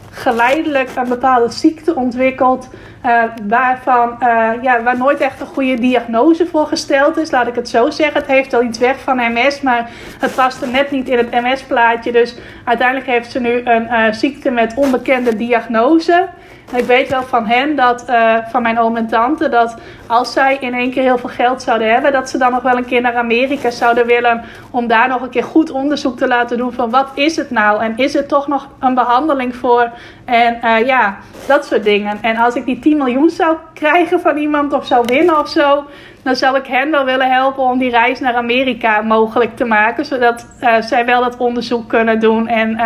[0.09, 2.69] geleidelijk een bepaalde ziekte ontwikkeld.
[3.05, 7.55] Uh, waarvan, uh, ja, waar nooit echt een goede diagnose voor gesteld is, laat ik
[7.55, 8.21] het zo zeggen.
[8.21, 9.89] Het heeft wel iets weg van MS, maar
[10.19, 12.11] het paste net niet in het MS-plaatje.
[12.11, 16.27] Dus uiteindelijk heeft ze nu een uh, ziekte met onbekende diagnose.
[16.73, 19.75] Ik weet wel van hen, dat, uh, van mijn oom en tante, dat
[20.07, 22.77] als zij in één keer heel veel geld zouden hebben, dat ze dan nog wel
[22.77, 26.57] een keer naar Amerika zouden willen om daar nog een keer goed onderzoek te laten
[26.57, 29.89] doen van wat is het nou en is er toch nog een behandeling voor
[30.25, 32.17] en uh, ja, dat soort dingen.
[32.21, 35.83] En als ik die 10 miljoen zou krijgen van iemand of zou winnen of zo,
[36.23, 40.05] dan zou ik hen wel willen helpen om die reis naar Amerika mogelijk te maken,
[40.05, 42.79] zodat uh, zij wel dat onderzoek kunnen doen en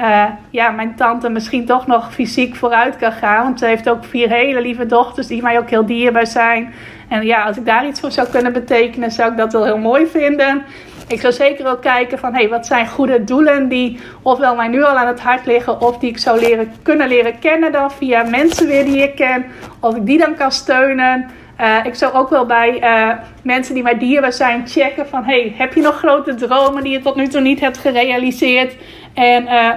[0.00, 3.44] uh, ja, mijn tante misschien toch nog fysiek vooruit kan gaan.
[3.44, 6.74] Want ze heeft ook vier hele lieve dochters die mij ook heel dierbaar zijn.
[7.08, 9.78] En ja, als ik daar iets voor zou kunnen betekenen, zou ik dat wel heel
[9.78, 10.62] mooi vinden.
[11.08, 14.82] Ik zou zeker ook kijken van, hey, wat zijn goede doelen die ofwel mij nu
[14.82, 18.22] al aan het hart liggen, of die ik zou leren, kunnen leren kennen dan via
[18.22, 19.44] mensen weer die ik ken,
[19.80, 21.30] of ik die dan kan steunen.
[21.60, 23.08] Uh, ik zou ook wel bij uh,
[23.42, 27.00] mensen die mij dierbaar zijn checken van, hey, heb je nog grote dromen die je
[27.00, 28.76] tot nu toe niet hebt gerealiseerd?
[29.14, 29.70] En uh,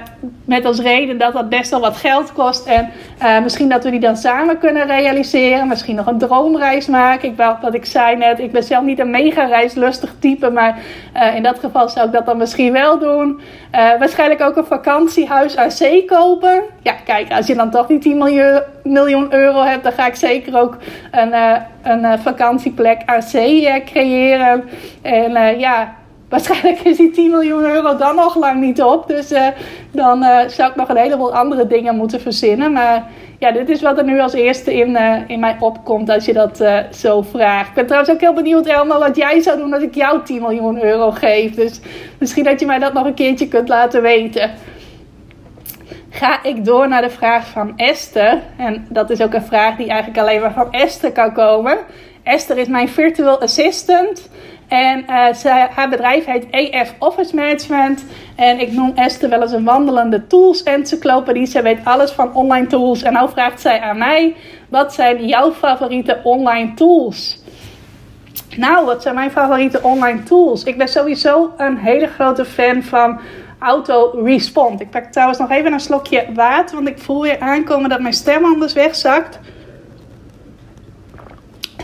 [0.46, 2.68] met als reden dat dat best wel wat geld kost.
[2.68, 2.90] En
[3.22, 5.68] uh, misschien dat we die dan samen kunnen realiseren.
[5.68, 7.30] Misschien nog een droomreis maken.
[7.30, 10.50] Ik, wat ik zei net, ik ben zelf niet een mega reislustig type.
[10.50, 10.78] Maar
[11.16, 13.42] uh, in dat geval zou ik dat dan misschien wel doen.
[13.72, 16.64] waarschijnlijk ook een vakantiehuis aan zee kopen.
[16.82, 20.16] Ja, kijk, als je dan toch die 10 miljoen, miljoen euro hebt, dan ga ik
[20.16, 20.78] zeker ook
[21.12, 21.34] een,
[21.84, 24.64] een vakantieplek aan zee creëren.
[25.02, 25.96] En ja
[26.36, 29.08] waarschijnlijk is die 10 miljoen euro dan nog lang niet op.
[29.08, 29.48] Dus uh,
[29.92, 32.72] dan uh, zou ik nog een heleboel andere dingen moeten verzinnen.
[32.72, 33.08] Maar
[33.40, 36.34] ja, dit is wat er nu als eerste in, uh, in mij opkomt als je
[36.34, 37.70] dat zo vraagt.
[37.70, 40.42] Ik ben trouwens ook heel benieuwd, Elma, wat jij zou doen als ik jou 10
[40.42, 41.56] miljoen euro geef.
[41.56, 41.80] Dus
[42.20, 44.52] misschien dat je mij dat nog een keertje kunt laten weten.
[46.10, 48.42] ga ik door naar de vraag van Esther.
[48.58, 51.78] En dat is ook een vraag die eigenlijk alleen maar van Esther kan komen.
[52.24, 54.30] Esther is mijn virtual assistant.
[54.68, 58.06] En uh, haar bedrijf heet EF Office Management.
[58.36, 61.46] En ik noem Esther wel eens een wandelende tools encyclopedie.
[61.46, 63.04] Ze weet alles van online tools.
[63.04, 64.36] En nou vraagt zij aan mij:
[64.70, 67.44] wat zijn jouw favoriete online tools?
[68.58, 70.64] Nou, wat zijn mijn favoriete online tools?
[70.64, 73.20] Ik ben sowieso een hele grote fan van
[73.60, 74.82] Auto Respond.
[74.82, 78.14] Ik pak trouwens nog even een slokje water, want ik voel weer aankomen dat mijn
[78.14, 79.40] stem anders wegzakt.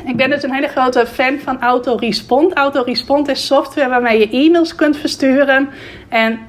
[0.05, 2.53] Ik ben dus een hele grote fan van AutoRespond.
[2.53, 5.69] AutoRespond is software waarmee je e-mails kunt versturen.
[6.09, 6.39] En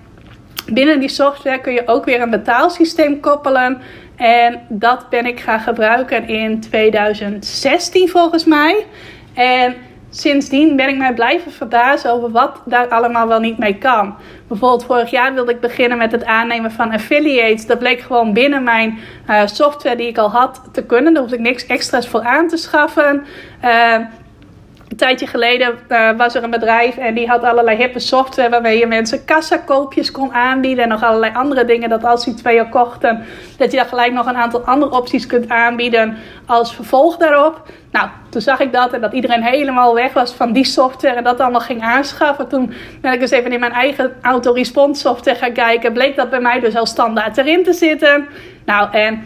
[0.72, 3.80] binnen die software kun je ook weer een betaalsysteem koppelen.
[4.16, 8.86] En dat ben ik gaan gebruiken in 2016 volgens mij.
[9.34, 9.74] En
[10.10, 14.14] sindsdien ben ik mij blijven verbazen over wat daar allemaal wel niet mee kan.
[14.52, 17.66] Bijvoorbeeld vorig jaar wilde ik beginnen met het aannemen van affiliates.
[17.66, 18.98] Dat bleek gewoon binnen mijn
[19.30, 21.12] uh, software die ik al had te kunnen.
[21.12, 23.24] Daar hoefde ik niks extra's voor aan te schaffen.
[23.64, 23.96] Uh,
[24.92, 28.78] een tijdje geleden uh, was er een bedrijf en die had allerlei hippe software waarmee
[28.78, 31.88] je mensen kassakoopjes kon aanbieden en nog allerlei andere dingen.
[31.88, 33.24] Dat als die twee kochten,
[33.58, 36.16] dat je dan gelijk nog een aantal andere opties kunt aanbieden
[36.46, 37.62] als vervolg daarop.
[37.90, 41.24] Nou, toen zag ik dat en dat iedereen helemaal weg was van die software en
[41.24, 42.48] dat allemaal ging aanschaffen.
[42.48, 45.92] Toen ben ik dus even in mijn eigen auto-response software gaan kijken.
[45.92, 48.28] Bleek dat bij mij dus al standaard erin te zitten.
[48.64, 49.22] Nou, en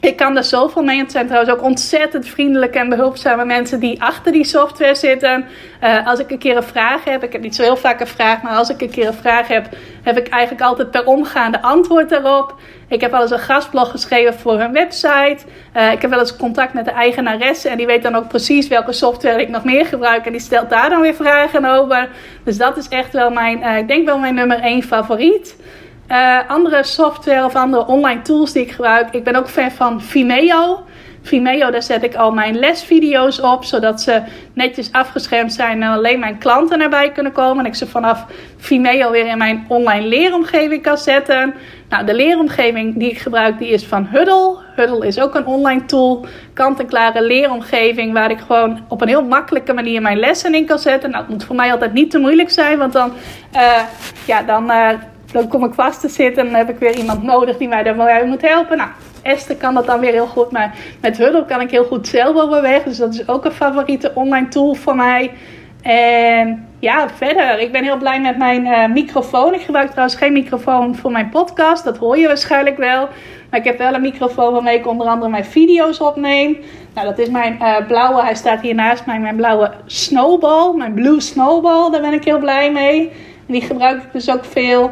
[0.00, 0.98] ik kan er zoveel mee.
[0.98, 5.44] Het zijn trouwens ook ontzettend vriendelijke en behulpzame mensen die achter die software zitten.
[5.82, 8.06] Uh, als ik een keer een vraag heb, ik heb niet zo heel vaak een
[8.06, 9.68] vraag, maar als ik een keer een vraag heb,
[10.02, 12.54] heb ik eigenlijk altijd per omgaande antwoord daarop.
[12.88, 15.38] Ik heb wel eens een gastblog geschreven voor hun website.
[15.76, 18.68] Uh, ik heb wel eens contact met de eigenaresse en die weet dan ook precies
[18.68, 20.26] welke software ik nog meer gebruik.
[20.26, 22.08] En die stelt daar dan weer vragen over.
[22.44, 25.56] Dus dat is echt wel mijn, uh, ik denk wel mijn nummer één favoriet.
[26.10, 29.08] Uh, andere software of andere online tools die ik gebruik.
[29.10, 30.84] Ik ben ook fan van Vimeo.
[31.22, 36.18] Vimeo, daar zet ik al mijn lesvideo's op, zodat ze netjes afgeschermd zijn en alleen
[36.18, 37.64] mijn klanten erbij kunnen komen.
[37.64, 38.24] En ik ze vanaf
[38.56, 41.54] Vimeo weer in mijn online leeromgeving kan zetten.
[41.88, 44.56] Nou, de leeromgeving die ik gebruik, die is van Huddle.
[44.76, 49.72] Huddle is ook een online tool, kant-en-klare leeromgeving waar ik gewoon op een heel makkelijke
[49.72, 51.10] manier mijn lessen in kan zetten.
[51.10, 53.12] Nou, het moet voor mij altijd niet te moeilijk zijn, want dan,
[53.54, 53.80] uh,
[54.26, 54.88] ja, dan uh,
[55.32, 57.82] dan kom ik vast te zitten en dan heb ik weer iemand nodig die mij
[57.82, 58.76] daarbij moet helpen.
[58.76, 58.90] Nou,
[59.22, 62.36] Esther kan dat dan weer heel goed, maar met Huddle kan ik heel goed zelf
[62.36, 62.82] overweg.
[62.82, 65.30] Dus dat is ook een favoriete online tool voor mij.
[65.82, 67.58] En ja, verder.
[67.58, 69.54] Ik ben heel blij met mijn uh, microfoon.
[69.54, 71.84] Ik gebruik trouwens geen microfoon voor mijn podcast.
[71.84, 73.08] Dat hoor je waarschijnlijk wel.
[73.50, 76.56] Maar ik heb wel een microfoon waarmee ik onder andere mijn video's opneem.
[76.94, 78.22] Nou, dat is mijn uh, blauwe.
[78.22, 79.18] Hij staat hier naast mij.
[79.18, 80.72] Mijn blauwe snowball.
[80.76, 81.90] Mijn blue snowball.
[81.90, 83.12] Daar ben ik heel blij mee.
[83.46, 84.90] En die gebruik ik dus ook veel.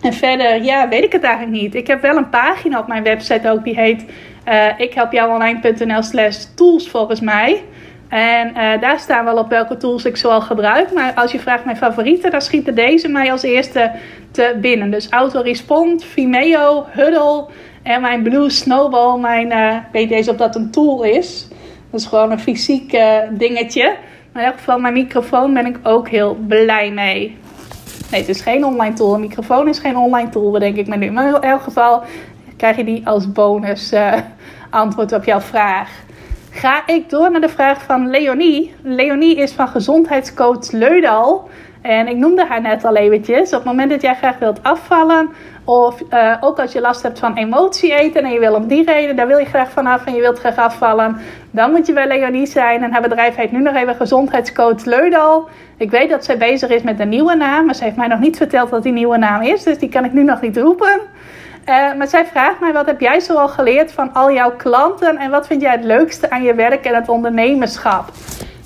[0.00, 1.74] En verder, ja, weet ik het eigenlijk niet.
[1.74, 4.04] Ik heb wel een pagina op mijn website ook, die heet
[4.48, 7.62] uh, slash tools volgens mij.
[8.08, 10.92] En uh, daar staan wel op welke tools ik zoal gebruik.
[10.92, 13.90] Maar als je vraagt mijn favorieten, dan schieten deze mij als eerste
[14.30, 14.90] te binnen.
[14.90, 17.46] Dus AutoRespond, Vimeo, Huddle
[17.82, 19.18] en mijn Blue Snowball.
[19.18, 21.48] Mijn, uh, weet deze of dat een tool is.
[21.90, 22.98] Dat is gewoon een fysiek
[23.30, 23.94] dingetje.
[24.32, 27.36] Maar in elk geval, mijn microfoon ben ik ook heel blij mee.
[28.10, 29.14] Nee, het is geen online tool.
[29.14, 30.86] Een microfoon is geen online tool, bedenk ik.
[30.86, 32.02] Maar in elk geval
[32.56, 34.12] krijg je die als bonus uh,
[34.70, 35.90] antwoord op jouw vraag.
[36.50, 38.74] Ga ik door naar de vraag van Leonie.
[38.82, 41.48] Leonie is van gezondheidscoach Leudal.
[41.80, 43.48] En ik noemde haar net al eventjes.
[43.48, 45.28] Op het moment dat jij graag wilt afvallen,
[45.64, 48.84] of uh, ook als je last hebt van emotie eten en je wil om die
[48.84, 51.16] reden, daar wil je graag vanaf en je wilt graag afvallen,
[51.50, 52.82] dan moet je bij Leonie zijn.
[52.82, 55.48] En haar bedrijf heet nu nog even Gezondheidscoach Leudal.
[55.76, 58.20] Ik weet dat zij bezig is met een nieuwe naam, maar ze heeft mij nog
[58.20, 61.00] niet verteld wat die nieuwe naam is, dus die kan ik nu nog niet roepen.
[61.68, 65.30] Uh, maar zij vraagt mij: wat heb jij zoal geleerd van al jouw klanten en
[65.30, 68.04] wat vind jij het leukste aan je werk en het ondernemerschap?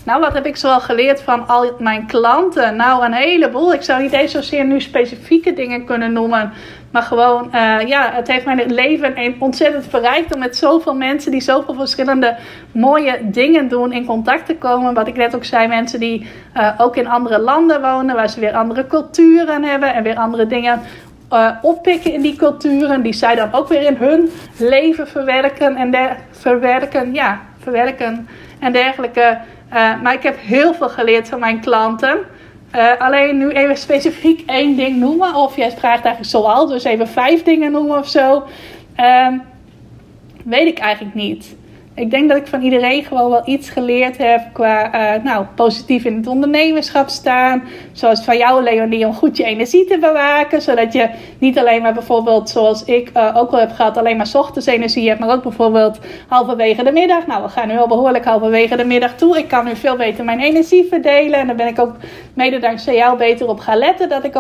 [0.05, 2.77] Nou, wat heb ik zoal geleerd van al mijn klanten?
[2.77, 3.73] Nou, een heleboel.
[3.73, 6.53] Ik zou niet eens zozeer nu specifieke dingen kunnen noemen.
[6.95, 11.41] Maar gewoon, uh, ja, het heeft mijn leven ontzettend verrijkt om met zoveel mensen die
[11.41, 12.37] zoveel verschillende
[12.73, 14.95] mooie dingen doen in contact te komen.
[14.95, 16.27] Wat ik net ook zei, mensen die
[16.57, 20.47] uh, ook in andere landen wonen, waar ze weer andere culturen hebben en weer andere
[20.47, 20.81] dingen
[21.33, 25.91] uh, oppikken in die culturen, die zij dan ook weer in hun leven verwerken en
[25.91, 28.29] der, verwerken, ja, verwerken
[28.61, 29.39] en dergelijke.
[30.03, 32.19] Maar ik heb heel veel geleerd van mijn klanten.
[32.77, 35.35] Uh, alleen nu even specifiek één ding noemen.
[35.35, 38.45] Of jij vraagt eigenlijk zoal, dus even vijf dingen noemen of zo.
[39.01, 39.29] Uh,
[40.45, 41.57] weet ik eigenlijk niet.
[41.95, 46.05] Ik denk dat ik van iedereen gewoon wel iets geleerd heb qua uh, nou, positief
[46.05, 47.63] in het ondernemerschap staan.
[47.93, 50.63] Zoals van jou, Leonie, om goed je energie te bewaken.
[50.63, 54.31] Zodat je niet alleen maar bijvoorbeeld, zoals ik uh, ook al heb gehad, alleen maar
[54.33, 55.21] ochtends energie hebt.
[55.21, 57.27] Maar ook bijvoorbeeld halverwege de middag.
[57.27, 59.39] Nou, we gaan nu al behoorlijk halverwege de middag toe.
[59.39, 61.41] Ik kan nu veel beter mijn energie verdelen.
[61.41, 61.97] En daar ben ik ook
[62.35, 64.09] mede dankzij jou beter op gaan letten.
[64.09, 64.39] Dat ik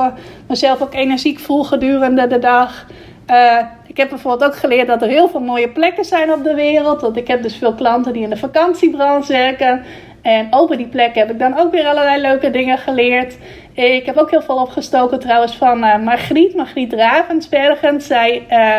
[0.49, 2.87] mezelf ook energiek voel gedurende de dag.
[3.31, 3.59] Uh,
[3.95, 7.01] ik heb bijvoorbeeld ook geleerd dat er heel veel mooie plekken zijn op de wereld.
[7.01, 9.83] Want ik heb dus veel klanten die in de vakantiebranche werken.
[10.23, 13.37] En over die plekken heb ik dan ook weer allerlei leuke dingen geleerd.
[13.73, 18.01] Ik heb ook heel veel opgestoken trouwens van uh, Margriet, Margriet Ravensbergen.
[18.01, 18.77] Zij uh,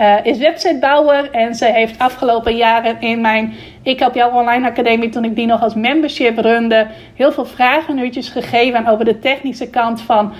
[0.00, 5.08] uh, is websitebouwer en zij heeft afgelopen jaren in mijn Ik Help Jou Online Academie,
[5.08, 10.00] toen ik die nog als membership runde, heel veel vragenuurtjes gegeven over de technische kant
[10.00, 10.32] van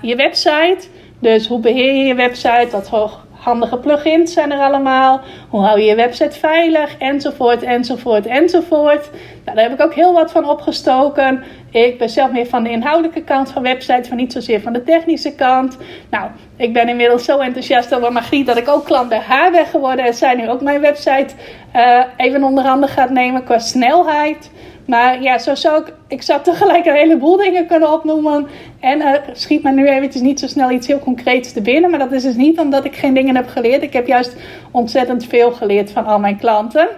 [0.00, 0.88] je website.
[1.18, 2.68] Dus hoe beheer je je website?
[2.70, 5.20] Wat voor handige plugins zijn er allemaal?
[5.48, 6.96] Hoe hou je je website veilig?
[6.98, 9.10] Enzovoort, enzovoort, enzovoort.
[9.44, 11.44] Nou, daar heb ik ook heel wat van opgestoken.
[11.70, 14.82] Ik ben zelf meer van de inhoudelijke kant van websites, van niet zozeer van de
[14.82, 15.78] technische kant.
[16.10, 19.66] Nou, ik ben inmiddels zo enthousiast over magie dat ik ook klant bij haar ben
[19.66, 20.04] geworden.
[20.04, 21.34] En zij nu ook mijn website
[21.76, 24.50] uh, even onder handen gaat nemen qua snelheid.
[24.86, 28.46] Maar ja, zo zou ik, ik zou tegelijk een heleboel dingen kunnen opnoemen.
[28.80, 31.90] En er schiet me nu eventjes niet zo snel iets heel concreets te binnen.
[31.90, 33.82] Maar dat is dus niet omdat ik geen dingen heb geleerd.
[33.82, 34.36] Ik heb juist
[34.70, 36.88] ontzettend veel geleerd van al mijn klanten.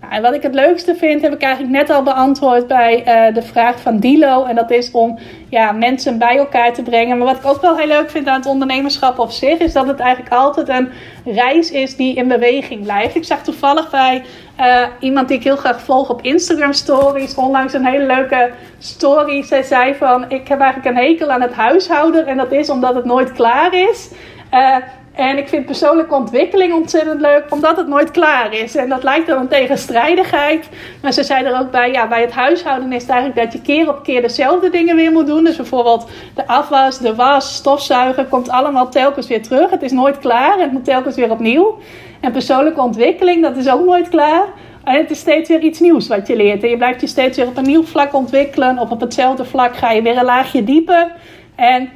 [0.00, 3.34] Nou, en wat ik het leukste vind, heb ik eigenlijk net al beantwoord bij uh,
[3.34, 4.44] de vraag van Dilo.
[4.44, 7.18] En dat is om ja, mensen bij elkaar te brengen.
[7.18, 9.86] Maar wat ik ook wel heel leuk vind aan het ondernemerschap op zich, is dat
[9.86, 10.88] het eigenlijk altijd een
[11.24, 13.14] reis is die in beweging blijft.
[13.14, 14.22] Ik zag toevallig bij
[14.60, 19.42] uh, iemand die ik heel graag volg op Instagram Stories, onlangs een hele leuke story.
[19.42, 22.26] Zij zei van, ik heb eigenlijk een hekel aan het huishouden.
[22.26, 24.10] En dat is omdat het nooit klaar is.
[24.54, 24.76] Uh,
[25.20, 28.76] en ik vind persoonlijke ontwikkeling ontzettend leuk, omdat het nooit klaar is.
[28.76, 30.68] En dat lijkt dan een tegenstrijdigheid.
[31.02, 33.60] Maar ze zei er ook bij, ja, bij het huishouden is het eigenlijk dat je
[33.60, 35.44] keer op keer dezelfde dingen weer moet doen.
[35.44, 39.70] Dus bijvoorbeeld de afwas, de was, stofzuigen, komt allemaal telkens weer terug.
[39.70, 41.78] Het is nooit klaar en het moet telkens weer opnieuw.
[42.20, 44.44] En persoonlijke ontwikkeling, dat is ook nooit klaar.
[44.84, 46.62] En het is steeds weer iets nieuws wat je leert.
[46.62, 48.78] En je blijft je steeds weer op een nieuw vlak ontwikkelen.
[48.78, 51.12] Of op hetzelfde vlak ga je weer een laagje dieper.
[51.54, 51.90] En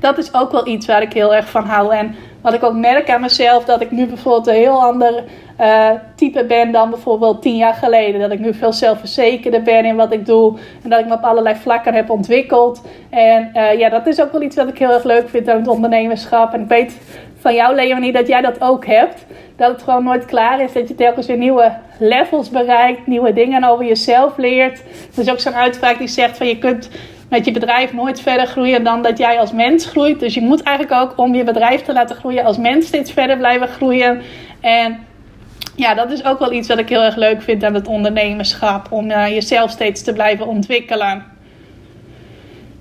[0.00, 1.94] dat is ook wel iets waar ik heel erg van hou.
[1.94, 2.14] En
[2.50, 5.24] wat ik ook merk aan mezelf, dat ik nu bijvoorbeeld een heel ander
[5.60, 8.20] uh, type ben dan bijvoorbeeld tien jaar geleden.
[8.20, 10.58] Dat ik nu veel zelfverzekerder ben in wat ik doe.
[10.82, 12.82] En dat ik me op allerlei vlakken heb ontwikkeld.
[13.10, 15.56] En uh, ja, dat is ook wel iets wat ik heel erg leuk vind aan
[15.56, 16.52] het ondernemerschap.
[16.52, 16.96] En ik weet
[17.38, 19.26] van jou, Leonie, dat jij dat ook hebt.
[19.56, 20.72] Dat het gewoon nooit klaar is.
[20.72, 23.06] Dat je telkens weer nieuwe levels bereikt.
[23.06, 24.82] Nieuwe dingen over jezelf leert.
[25.14, 26.90] Er is ook zo'n uitspraak die zegt van je kunt
[27.28, 30.20] met je bedrijf nooit verder groeien dan dat jij als mens groeit.
[30.20, 33.36] Dus je moet eigenlijk ook om je bedrijf te laten groeien als mens steeds verder
[33.36, 34.22] blijven groeien.
[34.60, 34.98] En
[35.76, 38.92] ja, dat is ook wel iets wat ik heel erg leuk vind aan het ondernemerschap.
[38.92, 41.24] Om uh, jezelf steeds te blijven ontwikkelen.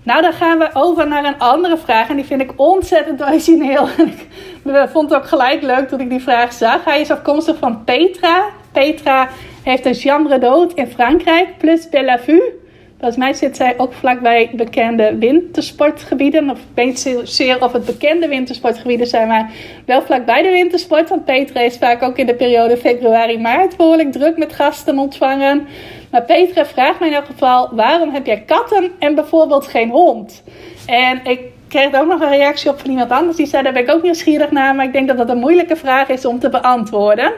[0.03, 2.09] Nou, dan gaan we over naar een andere vraag.
[2.09, 3.87] En die vind ik ontzettend origineel.
[4.63, 6.83] ik vond het ook gelijk leuk toen ik die vraag zag.
[6.85, 8.49] Hij is afkomstig van Petra.
[8.71, 9.29] Petra
[9.63, 12.65] heeft een chambre d'hôte in Frankrijk, plus Belle Vue.
[12.99, 16.49] Volgens mij zit zij ook vlakbij bekende wintersportgebieden.
[16.49, 19.51] Of weet zeer of het bekende wintersportgebieden zijn, maar
[19.85, 21.09] wel vlakbij de wintersport.
[21.09, 25.67] Want Petra is vaak ook in de periode februari-maart behoorlijk druk met gasten ontvangen.
[26.11, 30.43] Maar Petra vraagt mij in elk geval: waarom heb jij katten en bijvoorbeeld geen hond?
[30.85, 33.37] En ik kreeg ook nog een reactie op van iemand anders.
[33.37, 34.75] Die zei, daar ben ik ook nieuwsgierig naar.
[34.75, 37.31] Maar ik denk dat dat een moeilijke vraag is om te beantwoorden.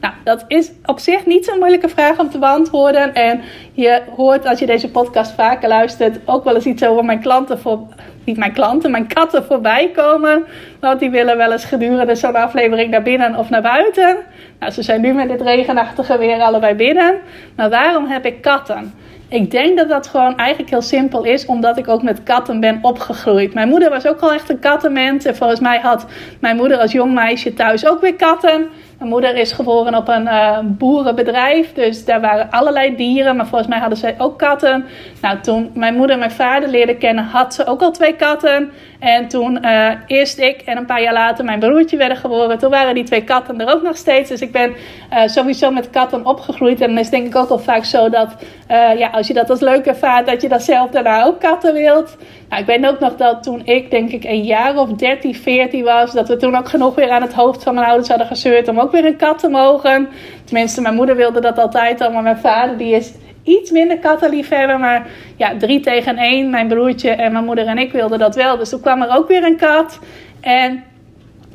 [0.00, 3.14] Nou, dat is op zich niet zo'n moeilijke vraag om te beantwoorden.
[3.14, 3.40] En
[3.72, 7.58] je hoort als je deze podcast vaker luistert ook wel eens iets over mijn klanten
[7.58, 7.78] voor...
[8.24, 10.44] Niet mijn klanten, mijn katten voorbij komen.
[10.80, 14.16] Want die willen wel eens gedurende zo'n aflevering naar binnen of naar buiten.
[14.58, 17.14] Nou, ze zijn nu met dit regenachtige weer allebei binnen.
[17.56, 18.94] Maar waarom heb ik katten?
[19.34, 22.78] Ik denk dat dat gewoon eigenlijk heel simpel is, omdat ik ook met katten ben
[22.82, 23.54] opgegroeid.
[23.54, 25.24] Mijn moeder was ook al echt een kattenmens.
[25.24, 26.06] En volgens mij had
[26.40, 28.68] mijn moeder als jong meisje thuis ook weer katten.
[28.98, 33.70] Mijn moeder is geboren op een uh, boerenbedrijf, dus daar waren allerlei dieren, maar volgens
[33.70, 34.84] mij hadden zij ook katten.
[35.20, 38.70] Nou, toen mijn moeder mijn vader leerde kennen, had ze ook al twee katten.
[38.98, 42.70] En toen uh, eerst ik en een paar jaar later mijn broertje werden geboren, toen
[42.70, 44.28] waren die twee katten er ook nog steeds.
[44.28, 44.74] Dus ik ben
[45.12, 46.80] uh, sowieso met katten opgegroeid.
[46.80, 48.34] En dan is denk ik ook al vaak zo dat,
[48.96, 52.16] ja, als je dat als leuk ervaart, dat je dat zelf daarna ook katten wilt.
[52.48, 55.84] Nou, ik weet ook nog dat toen ik denk ik een jaar of 13, 14
[55.84, 58.68] was, dat we toen ook genoeg weer aan het hoofd van mijn ouders hadden gezeurd
[58.68, 60.08] om ook weer een kat te mogen.
[60.44, 64.78] Tenminste, mijn moeder wilde dat altijd al, maar mijn vader die is iets minder kattenliefhebber.
[64.78, 66.50] Maar ja, drie tegen één.
[66.50, 68.56] Mijn broertje en mijn moeder en ik wilden dat wel.
[68.56, 69.98] Dus toen kwam er ook weer een kat.
[70.40, 70.84] En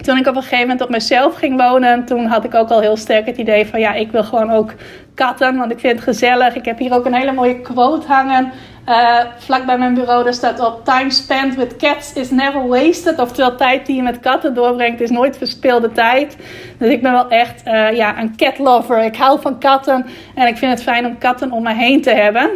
[0.02, 2.80] toen ik op een gegeven moment op mezelf ging wonen, toen had ik ook al
[2.80, 4.74] heel sterk het idee van ja, ik wil gewoon ook
[5.14, 6.56] katten, want ik vind het gezellig.
[6.56, 8.52] Ik heb hier ook een hele mooie quote hangen.
[8.88, 13.20] Uh, vlak bij mijn bureau, daar staat op: Time spent with cats is never wasted.
[13.20, 16.38] Oftewel, tijd die je met katten doorbrengt is nooit verspilde tijd.
[16.78, 19.04] Dus ik ben wel echt uh, ja, een cat lover.
[19.04, 22.12] Ik hou van katten en ik vind het fijn om katten om me heen te
[22.12, 22.50] hebben.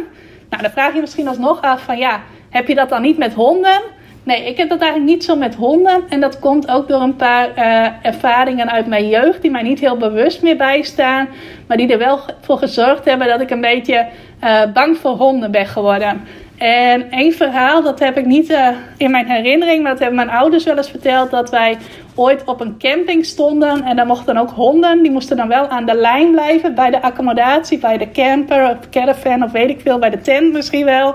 [0.50, 2.20] Nou, dan vraag je misschien alsnog af: van ja,
[2.50, 3.82] heb je dat dan niet met honden?
[4.24, 6.02] Nee, ik heb dat eigenlijk niet zo met honden.
[6.08, 9.80] En dat komt ook door een paar uh, ervaringen uit mijn jeugd, die mij niet
[9.80, 11.28] heel bewust meer bijstaan.
[11.66, 14.06] Maar die er wel voor gezorgd hebben dat ik een beetje
[14.44, 16.20] uh, bang voor honden ben geworden.
[16.58, 20.36] En één verhaal, dat heb ik niet uh, in mijn herinnering, maar dat hebben mijn
[20.38, 21.30] ouders wel eens verteld.
[21.30, 21.78] Dat wij
[22.14, 25.02] ooit op een camping stonden en daar mochten ook honden.
[25.02, 28.88] Die moesten dan wel aan de lijn blijven bij de accommodatie, bij de camper of
[28.90, 31.14] caravan of weet ik veel, bij de tent misschien wel.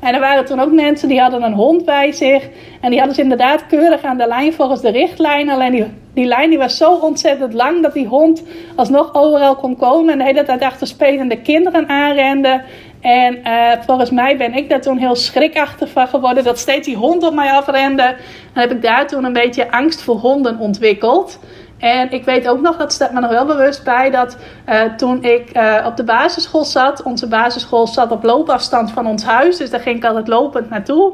[0.00, 2.48] En er waren toen ook mensen die hadden een hond bij zich.
[2.80, 5.50] En die hadden ze inderdaad keurig aan de lijn volgens de richtlijn.
[5.50, 8.42] Alleen die, die lijn die was zo ontzettend lang dat die hond
[8.76, 10.12] alsnog overal kon komen.
[10.12, 12.62] En de hele tijd achter spelende kinderen aanrende.
[13.00, 16.44] En uh, volgens mij ben ik daar toen heel schrikachtig van geworden.
[16.44, 18.02] Dat steeds die hond op mij afrende.
[18.02, 21.38] En heb ik daar toen een beetje angst voor honden ontwikkeld.
[21.80, 24.36] En ik weet ook nog, dat staat me nog wel bewust bij, dat
[24.68, 29.24] uh, toen ik uh, op de basisschool zat, onze basisschool zat op loopafstand van ons
[29.24, 31.12] huis, dus daar ging ik altijd lopend naartoe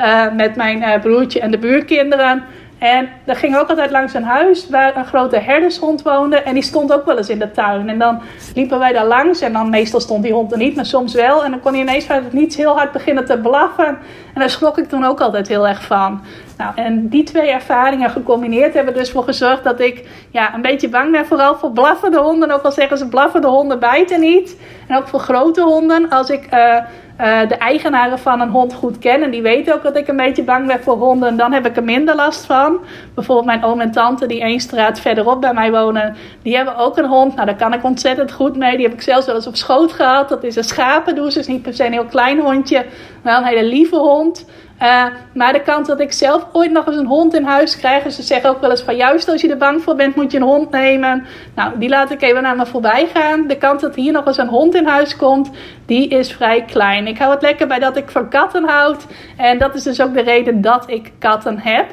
[0.00, 2.44] uh, met mijn broertje en de buurkinderen.
[2.78, 6.36] En daar ging ook altijd langs een huis waar een grote herdershond woonde.
[6.36, 7.88] En die stond ook wel eens in de tuin.
[7.88, 8.20] En dan
[8.54, 9.40] liepen wij daar langs.
[9.40, 11.44] En dan meestal stond die hond er niet, maar soms wel.
[11.44, 13.86] En dan kon hij ineens vanuit niets heel hard beginnen te blaffen.
[14.34, 16.20] En daar schrok ik toen ook altijd heel erg van.
[16.56, 20.88] Nou, en die twee ervaringen gecombineerd hebben dus voor gezorgd dat ik ja, een beetje
[20.88, 21.26] bang ben.
[21.26, 22.50] Vooral voor blaffende honden.
[22.50, 24.56] Ook al zeggen ze blaffende honden bijten niet.
[24.88, 26.08] En ook voor grote honden.
[26.08, 26.54] Als ik...
[26.54, 26.76] Uh,
[27.20, 29.22] uh, de eigenaren van een hond goed ken.
[29.22, 31.36] En die weten ook dat ik een beetje bang ben voor honden.
[31.36, 32.80] Dan heb ik er minder last van.
[33.14, 36.16] Bijvoorbeeld mijn oom en tante die één straat verderop bij mij wonen.
[36.42, 37.34] Die hebben ook een hond.
[37.34, 38.76] Nou, daar kan ik ontzettend goed mee.
[38.76, 40.28] Die heb ik zelfs wel eens op schoot gehad.
[40.28, 41.34] Dat is een schapendoes.
[41.34, 42.86] Dus niet per se een heel klein hondje.
[43.22, 44.46] Maar een hele lieve hond.
[44.82, 45.04] Uh,
[45.34, 48.12] maar de kans dat ik zelf ooit nog eens een hond in huis krijg.
[48.12, 50.38] ze zeggen ook wel eens van juist als je er bang voor bent, moet je
[50.38, 51.26] een hond nemen.
[51.54, 53.46] Nou, die laat ik even naar me voorbij gaan.
[53.46, 55.50] De kans dat hier nog eens een hond in huis komt,
[55.86, 57.06] die is vrij klein.
[57.06, 59.06] Ik hou het lekker bij dat ik van katten houd.
[59.36, 61.86] En dat is dus ook de reden dat ik katten heb.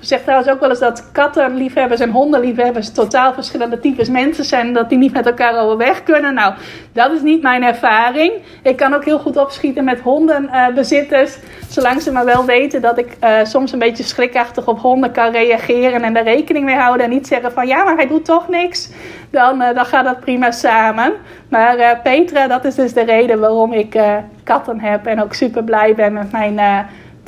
[0.00, 4.72] Ik zeg trouwens ook wel eens dat kattenliefhebbers en hondenliefhebbers totaal verschillende types mensen zijn.
[4.72, 6.34] Dat die niet met elkaar overweg kunnen.
[6.34, 6.54] Nou,
[6.92, 8.32] dat is niet mijn ervaring.
[8.62, 11.38] Ik kan ook heel goed opschieten met hondenbezitters.
[11.68, 15.30] Zolang ze maar wel weten dat ik uh, soms een beetje schrikachtig op honden kan
[15.30, 16.02] reageren.
[16.02, 17.04] En daar rekening mee houden.
[17.04, 18.90] En niet zeggen van ja, maar hij doet toch niks.
[19.30, 21.12] Dan, uh, dan gaat dat prima samen.
[21.48, 24.00] Maar Petra, dat is dus de reden waarom ik
[24.44, 25.06] katten heb.
[25.06, 26.60] En ook super blij ben met mijn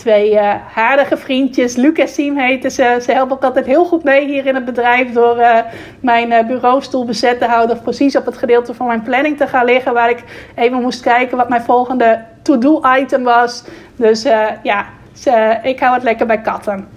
[0.03, 0.55] twee uh,
[1.11, 1.77] vriendjes.
[1.77, 2.99] Luc en Siem heten ze.
[3.03, 5.13] Ze helpen ook altijd heel goed mee hier in het bedrijf.
[5.13, 5.59] Door uh,
[6.01, 7.77] mijn uh, bureaustoel bezet te houden.
[7.77, 9.95] Of precies op het gedeelte van mijn planning te gaan liggen.
[9.95, 10.25] Waar ik
[10.55, 13.65] even moest kijken wat mijn volgende to-do item was.
[13.97, 14.23] Dus
[14.63, 16.89] ja, ze, ik hou het lekker bij katten.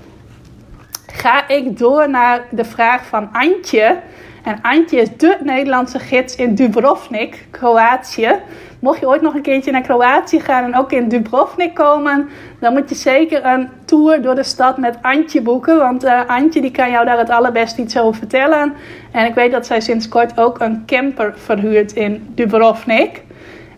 [1.14, 3.98] Ga ik door naar de vraag van Antje.
[4.46, 8.32] En Antje is de Nederlandse gids in Dubrovnik, Kroatië.
[8.80, 12.30] Mocht je ooit nog een keertje naar Kroatië gaan en ook in Dubrovnik komen,
[12.60, 15.78] dan moet je zeker een tour door de stad met Antje boeken.
[15.78, 18.74] Want uh, Antje die kan jou daar het allerbest iets over vertellen.
[19.12, 23.22] En ik weet dat zij sinds kort ook een camper verhuurt in Dubrovnik.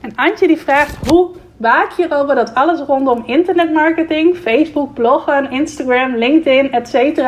[0.02, 6.16] En Antje die vraagt hoe waak je erover dat alles rondom internetmarketing, Facebook, bloggen, Instagram,
[6.16, 7.22] LinkedIn, etc.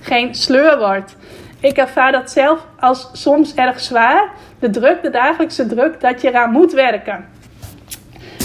[0.00, 1.16] geen sleur wordt.
[1.62, 4.30] Ik ervaar dat zelf als soms erg zwaar.
[4.58, 7.24] De druk, de dagelijkse druk, dat je eraan moet werken.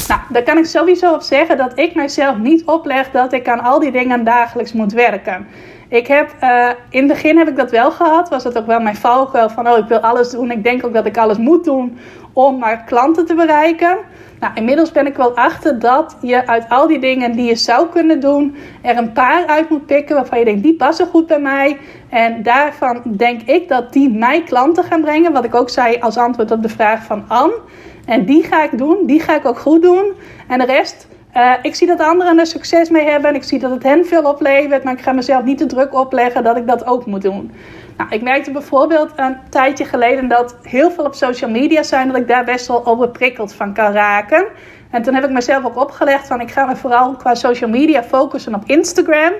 [0.07, 3.59] Nou, daar kan ik sowieso op zeggen dat ik mijzelf niet opleg dat ik aan
[3.59, 5.47] al die dingen dagelijks moet werken.
[5.89, 8.29] Ik heb, uh, in het begin heb ik dat wel gehad.
[8.29, 10.51] Was dat ook wel mijn valkuil van, oh, ik wil alles doen.
[10.51, 11.97] Ik denk ook dat ik alles moet doen
[12.37, 13.97] om maar klanten te bereiken.
[14.39, 17.87] Nou, inmiddels ben ik wel achter dat je uit al die dingen die je zou
[17.87, 21.39] kunnen doen, er een paar uit moet pikken waarvan je denkt, die passen goed bij
[21.39, 21.77] mij.
[22.09, 25.33] En daarvan denk ik dat die mij klanten gaan brengen.
[25.33, 27.59] Wat ik ook zei als antwoord op de vraag van Anne.
[28.05, 30.13] En die ga ik doen, die ga ik ook goed doen.
[30.47, 33.29] En de rest, uh, ik zie dat anderen er succes mee hebben.
[33.29, 34.83] En ik zie dat het hen veel oplevert.
[34.83, 37.51] Maar ik ga mezelf niet te druk opleggen dat ik dat ook moet doen.
[37.97, 42.17] Nou, ik merkte bijvoorbeeld een tijdje geleden dat heel veel op social media zijn, dat
[42.17, 44.47] ik daar best wel overprikkeld van kan raken.
[44.91, 48.03] En toen heb ik mezelf ook opgelegd van ik ga me vooral qua social media
[48.03, 49.33] focussen op Instagram.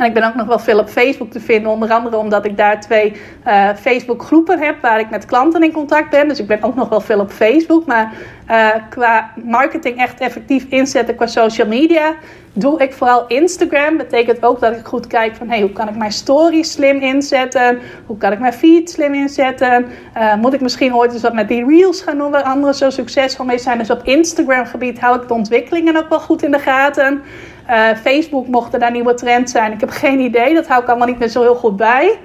[0.00, 1.70] En ik ben ook nog wel veel op Facebook te vinden.
[1.70, 3.12] Onder andere omdat ik daar twee
[3.46, 6.28] uh, Facebook groepen heb waar ik met klanten in contact ben.
[6.28, 7.86] Dus ik ben ook nog wel veel op Facebook.
[7.86, 8.12] Maar
[8.50, 12.14] uh, qua marketing echt effectief inzetten qua social media
[12.52, 13.96] doe ik vooral Instagram.
[13.96, 17.78] Betekent ook dat ik goed kijk van hey, hoe kan ik mijn stories slim inzetten?
[18.06, 19.86] Hoe kan ik mijn feed slim inzetten?
[20.16, 22.90] Uh, moet ik misschien ooit eens wat met die reels gaan doen waar anderen zo
[22.90, 23.78] succesvol mee zijn?
[23.78, 27.22] Dus op Instagram gebied hou ik de ontwikkelingen ook wel goed in de gaten.
[27.70, 29.72] Uh, Facebook mochten daar nieuwe trends zijn.
[29.72, 32.18] Ik heb geen idee, dat hou ik allemaal niet meer zo heel goed bij.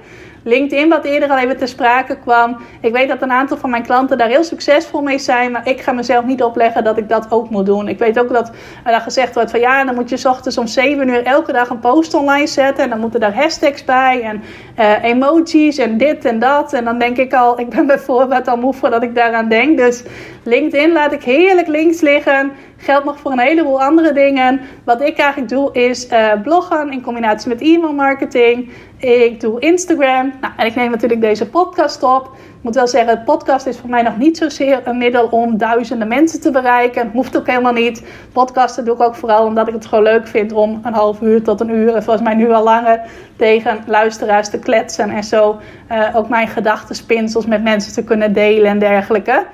[0.46, 2.56] LinkedIn, wat eerder al even te sprake kwam.
[2.80, 5.50] Ik weet dat een aantal van mijn klanten daar heel succesvol mee zijn.
[5.50, 7.88] Maar ik ga mezelf niet opleggen dat ik dat ook moet doen.
[7.88, 8.50] Ik weet ook dat
[8.84, 11.68] er gezegd wordt van ja, dan moet je s ochtends om 7 uur elke dag
[11.68, 12.84] een post online zetten.
[12.84, 14.42] En dan moeten daar hashtags bij en
[14.78, 16.72] uh, emojis en dit en dat.
[16.72, 19.78] En dan denk ik al, ik ben bijvoorbeeld al moe voordat ik daaraan denk.
[19.78, 20.02] Dus
[20.46, 22.52] LinkedIn laat ik heerlijk links liggen.
[22.76, 24.60] Geldt nog voor een heleboel andere dingen.
[24.84, 28.70] Wat ik eigenlijk doe is uh, bloggen in combinatie met e-mail marketing.
[28.98, 30.32] Ik doe Instagram.
[30.40, 32.30] Nou, en ik neem natuurlijk deze podcast op.
[32.34, 36.08] Ik moet wel zeggen, podcast is voor mij nog niet zozeer een middel om duizenden
[36.08, 37.10] mensen te bereiken.
[37.12, 38.02] Hoeft ook helemaal niet.
[38.32, 41.42] Podcasten doe ik ook vooral omdat ik het gewoon leuk vind om een half uur
[41.42, 43.00] tot een uur, volgens mij nu al langer,
[43.36, 45.10] tegen luisteraars te kletsen.
[45.10, 45.60] En zo
[45.92, 49.46] uh, ook mijn gedachtenspinsels met mensen te kunnen delen en dergelijke.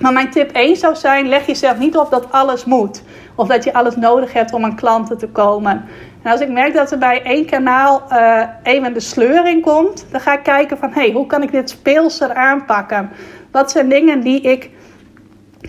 [0.00, 3.02] Maar mijn tip 1 zou zijn: leg jezelf niet op dat alles moet.
[3.34, 5.84] Of dat je alles nodig hebt om aan klanten te komen.
[6.22, 10.06] En als ik merk dat er bij één kanaal uh, even de sleur in komt,
[10.10, 13.10] dan ga ik kijken van hé, hey, hoe kan ik dit speelser aanpakken?
[13.50, 14.70] Wat zijn dingen die ik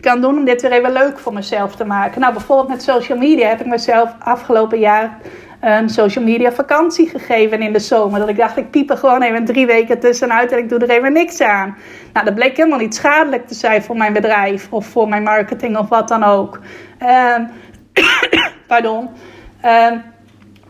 [0.02, 2.22] kan doen om dit weer even leuk voor mezelf te maken?
[2.22, 5.18] Nou, bijvoorbeeld met social media heb ik mezelf afgelopen jaar
[5.62, 8.20] een social media vakantie gegeven in de zomer.
[8.20, 10.90] Dat ik dacht, ik piep er gewoon even drie weken tussenuit en ik doe er
[10.90, 11.78] even niks aan.
[12.14, 15.78] Nou, dat bleek helemaal niet schadelijk te zijn voor mijn bedrijf of voor mijn marketing
[15.78, 16.60] of wat dan ook.
[17.36, 17.50] Um,
[18.68, 19.10] pardon.
[19.66, 20.04] Um,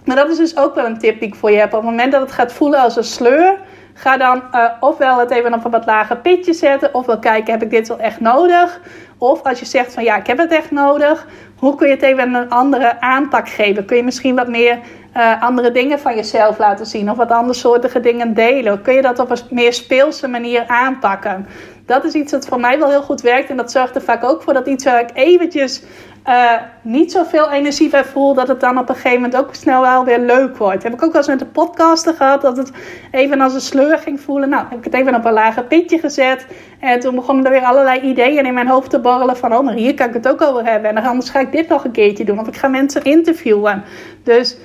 [0.05, 1.73] maar dat is dus ook wel een tip die ik voor je heb.
[1.73, 3.57] Op het moment dat het gaat voelen als een sleur,
[4.01, 7.63] ga dan uh, ofwel het even op een wat lager pitje zetten, ofwel kijken, heb
[7.63, 8.79] ik dit wel echt nodig?
[9.17, 11.27] Of als je zegt van ja, ik heb het echt nodig,
[11.57, 13.85] hoe kun je het even een andere aanpak geven?
[13.85, 14.79] Kun je misschien wat meer
[15.17, 18.81] uh, andere dingen van jezelf laten zien of wat andere soortige dingen delen?
[18.81, 21.47] Kun je dat op een meer speelse manier aanpakken?
[21.85, 24.23] Dat is iets dat voor mij wel heel goed werkt en dat zorgt er vaak
[24.23, 25.83] ook voor dat iets waar ik eventjes
[26.27, 29.81] uh, niet zoveel energie bij voel, dat het dan op een gegeven moment ook snel
[29.81, 30.83] wel weer leuk wordt.
[30.83, 32.71] Heb ik ook wel eens met de podcasten gehad, dat het
[33.11, 34.49] even als een sleur ging voelen.
[34.49, 36.45] Nou, heb ik het even op een lager pitje gezet.
[36.79, 39.73] En toen begonnen er weer allerlei ideeën in mijn hoofd te borrelen van, oh, maar
[39.73, 40.95] hier kan ik het ook over hebben.
[40.95, 43.83] En anders ga ik dit nog een keertje doen, of ik ga mensen interviewen.
[44.23, 44.57] Dus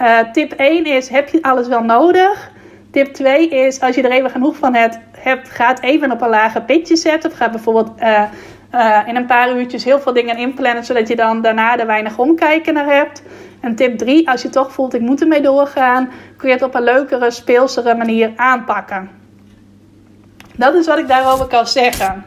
[0.00, 2.50] uh, tip 1 is, heb je alles wel nodig?
[2.90, 6.22] Tip 2 is, als je er even genoeg van hebt, hebt ga het even op
[6.22, 7.30] een lager pitje zetten.
[7.30, 7.90] Of ga bijvoorbeeld...
[8.00, 8.22] Uh,
[8.74, 12.18] uh, in een paar uurtjes heel veel dingen inplannen, zodat je dan daarna er weinig
[12.18, 13.22] omkijken naar hebt.
[13.60, 16.74] En tip 3, als je toch voelt ik moet ermee doorgaan, kun je het op
[16.74, 19.10] een leukere, speelsere manier aanpakken.
[20.56, 22.24] Dat is wat ik daarover kan zeggen.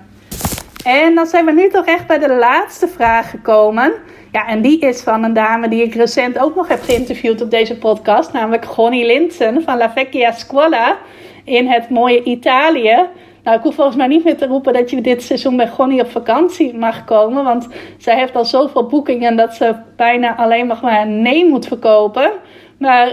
[0.83, 3.93] En dan zijn we nu toch echt bij de laatste vraag gekomen.
[4.31, 7.51] Ja, en die is van een dame die ik recent ook nog heb geïnterviewd op
[7.51, 10.97] deze podcast, namelijk Gonnie Linsen van La Vecchia Scuola
[11.45, 12.97] in het mooie Italië.
[13.43, 16.01] Nou, ik hoef volgens mij niet meer te roepen dat je dit seizoen bij Gonnie
[16.01, 17.43] op vakantie mag komen.
[17.43, 17.67] Want
[17.97, 22.31] zij heeft al zoveel boekingen dat ze bijna alleen maar nee moet verkopen.
[22.77, 23.07] Maar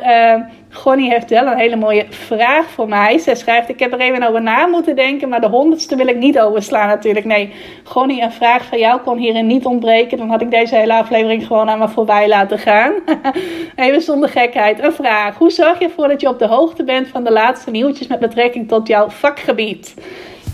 [0.85, 3.19] uh, heeft wel een hele mooie vraag voor mij.
[3.19, 6.17] Zij schrijft: Ik heb er even over na moeten denken, maar de honderdste wil ik
[6.17, 7.25] niet overslaan, natuurlijk.
[7.27, 7.53] Nee,
[7.85, 10.19] Gonnie, een vraag van jou kon hierin niet ontbreken.
[10.19, 12.93] Dan had ik deze hele aflevering gewoon aan me voorbij laten gaan.
[13.77, 14.83] even zonder gekheid.
[14.83, 17.71] Een vraag: Hoe zorg je ervoor dat je op de hoogte bent van de laatste
[17.71, 19.95] nieuwtjes met betrekking tot jouw vakgebied?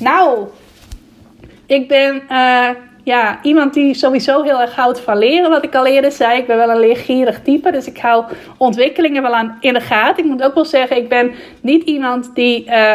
[0.01, 0.47] Nou,
[1.67, 2.23] ik ben.
[2.31, 2.69] Uh,
[3.09, 5.51] ja, iemand die sowieso heel erg houdt van leren.
[5.51, 7.71] Wat ik al eerder zei, ik ben wel een leergierig type.
[7.71, 8.25] Dus ik hou
[8.57, 10.25] ontwikkelingen wel aan in de gaten.
[10.25, 12.95] Ik moet ook wel zeggen, ik ben niet iemand die uh,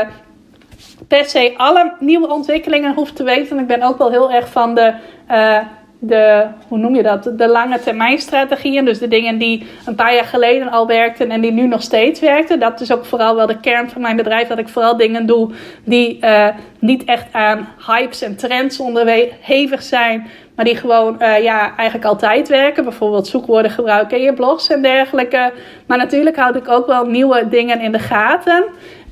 [1.08, 3.60] per se alle nieuwe ontwikkelingen hoeft te weten.
[3.60, 4.94] Ik ben ook wel heel erg van de...
[5.32, 5.60] Uh,
[6.06, 8.86] de, hoe noem je dat, de lange termijn strategieën.
[8.86, 12.20] Dus de dingen die een paar jaar geleden al werkten en die nu nog steeds
[12.20, 12.60] werkten.
[12.60, 14.48] Dat is ook vooral wel de kern van mijn bedrijf.
[14.48, 15.52] Dat ik vooral dingen doe
[15.84, 16.48] die uh,
[16.80, 20.28] niet echt aan hypes en trends onderhevig zijn.
[20.56, 22.84] Maar die gewoon uh, ja, eigenlijk altijd werken.
[22.84, 25.54] Bijvoorbeeld zoekwoorden gebruiken in je blogs en dergelijke.
[25.88, 28.64] Maar natuurlijk houd ik ook wel nieuwe dingen in de gaten.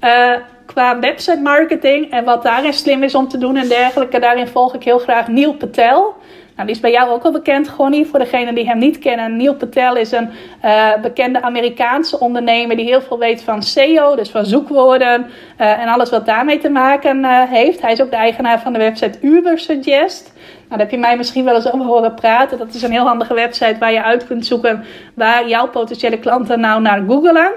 [0.03, 0.33] Uh,
[0.65, 4.19] qua website marketing en wat daarin slim is om te doen en dergelijke.
[4.19, 6.15] Daarin volg ik heel graag Neil Patel.
[6.55, 8.05] Nou, die is bij jou ook al bekend, Gonnie.
[8.05, 9.37] Voor degenen die hem niet kennen.
[9.37, 10.29] Neil Patel is een
[10.65, 15.25] uh, bekende Amerikaanse ondernemer die heel veel weet van SEO, dus van zoekwoorden
[15.59, 17.81] uh, en alles wat daarmee te maken uh, heeft.
[17.81, 20.33] Hij is ook de eigenaar van de website Ubersuggest.
[20.35, 22.57] Nou, daar heb je mij misschien wel eens over horen praten.
[22.57, 24.83] Dat is een heel handige website waar je uit kunt zoeken
[25.13, 27.51] waar jouw potentiële klanten nou naar googelen.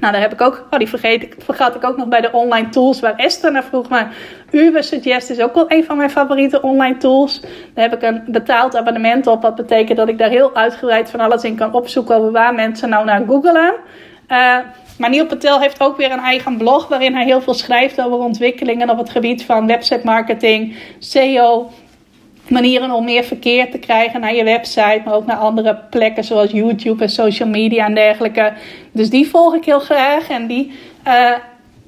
[0.00, 2.68] Nou, daar heb ik ook, oh, die ik, vergat ik ook nog bij de online
[2.68, 3.88] tools waar Esther naar vroeg.
[3.88, 4.14] Maar
[4.50, 7.40] Uber Suggest is ook wel een van mijn favoriete online tools.
[7.74, 9.42] Daar heb ik een betaald abonnement op.
[9.42, 12.88] Wat betekent dat ik daar heel uitgebreid van alles in kan opzoeken over waar mensen
[12.88, 13.74] nou naar googelen.
[14.28, 14.58] Uh,
[14.98, 18.18] maar Neil Patel heeft ook weer een eigen blog waarin hij heel veel schrijft over
[18.18, 21.70] ontwikkelingen op het gebied van website marketing, SEO,
[22.50, 26.50] manieren om meer verkeer te krijgen naar je website, maar ook naar andere plekken zoals
[26.50, 28.52] YouTube en social media en dergelijke.
[28.92, 30.72] Dus die volg ik heel graag en die,
[31.06, 31.32] uh,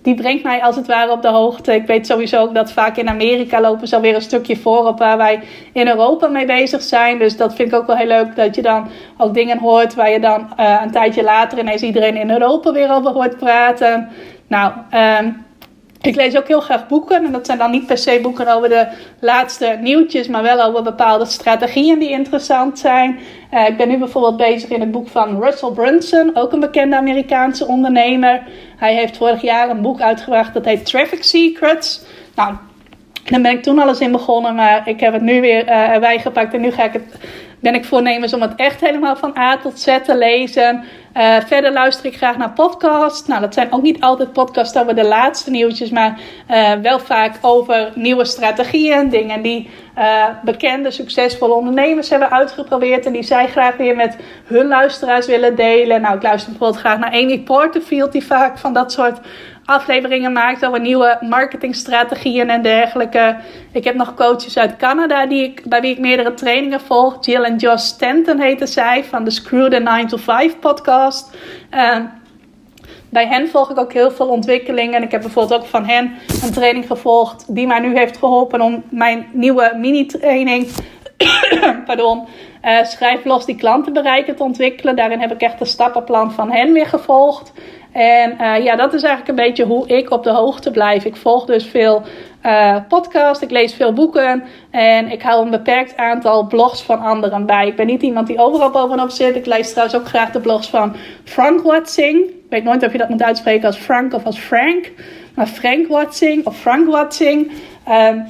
[0.03, 1.75] die brengt mij als het ware op de hoogte.
[1.75, 4.99] Ik weet sowieso ook dat vaak in Amerika lopen ze alweer een stukje voor op
[4.99, 5.41] waar wij
[5.73, 7.19] in Europa mee bezig zijn.
[7.19, 10.11] Dus dat vind ik ook wel heel leuk dat je dan ook dingen hoort waar
[10.11, 14.09] je dan uh, een tijdje later ineens iedereen in Europa weer over hoort praten.
[14.47, 14.73] Nou,
[15.21, 15.47] um,
[16.01, 17.25] ik lees ook heel graag boeken.
[17.25, 18.89] En dat zijn dan niet per se boeken over de
[19.21, 23.19] laatste nieuwtjes, maar wel over bepaalde strategieën die interessant zijn.
[23.55, 26.97] Uh, ik ben nu bijvoorbeeld bezig in het boek van Russell Brunson, ook een bekende
[26.97, 28.43] Amerikaanse ondernemer.
[28.77, 32.05] Hij heeft vorig jaar een boek uitgebracht dat heet Traffic Secrets.
[32.35, 32.55] Nou,
[33.25, 36.19] daar ben ik toen alles in begonnen, maar ik heb het nu weer uh, erbij
[36.19, 37.15] gepakt en nu ga ik het
[37.61, 40.85] ben ik voornemens om het echt helemaal van A tot Z te lezen.
[41.17, 43.29] Uh, verder luister ik graag naar podcasts.
[43.29, 47.39] Nou, dat zijn ook niet altijd podcasts over de laatste nieuwtjes, maar uh, wel vaak
[47.41, 49.09] over nieuwe strategieën.
[49.09, 54.67] Dingen die uh, bekende, succesvolle ondernemers hebben uitgeprobeerd en die zij graag weer met hun
[54.67, 56.01] luisteraars willen delen.
[56.01, 59.19] Nou, ik luister bijvoorbeeld graag naar Amy Porterfield, die vaak van dat soort
[59.69, 63.37] afleveringen maakt over nieuwe marketingstrategieën en dergelijke.
[63.73, 67.17] Ik heb nog coaches uit Canada die ik, bij wie ik meerdere trainingen volg.
[67.25, 71.37] Jill en Josh Stanton heten zij van de Screw the 9 to 5 podcast.
[71.75, 71.97] Uh,
[73.09, 74.95] bij hen volg ik ook heel veel ontwikkelingen.
[74.95, 76.13] En ik heb bijvoorbeeld ook van hen
[76.43, 80.69] een training gevolgd die mij nu heeft geholpen om mijn nieuwe mini-training.
[81.87, 82.27] pardon.
[82.65, 84.97] Uh, schrijf los die klanten bereiken te ontwikkelen.
[84.97, 87.53] Daarin heb ik echt een stappenplan van hen weer gevolgd.
[87.93, 91.05] En uh, ja, dat is eigenlijk een beetje hoe ik op de hoogte blijf.
[91.05, 92.03] Ik volg dus veel
[92.47, 97.47] uh, podcasts, ik lees veel boeken en ik hou een beperkt aantal blogs van anderen
[97.47, 97.67] bij.
[97.67, 99.37] Ik ben niet iemand die overal bovenop zit.
[99.37, 102.19] Ik lees trouwens ook graag de blogs van Frank Watsing.
[102.19, 104.91] Ik weet nooit of je dat moet uitspreken als Frank of als Frank.
[105.35, 107.53] Maar Frank Watsing of Frank Watsing.
[107.89, 108.27] Um,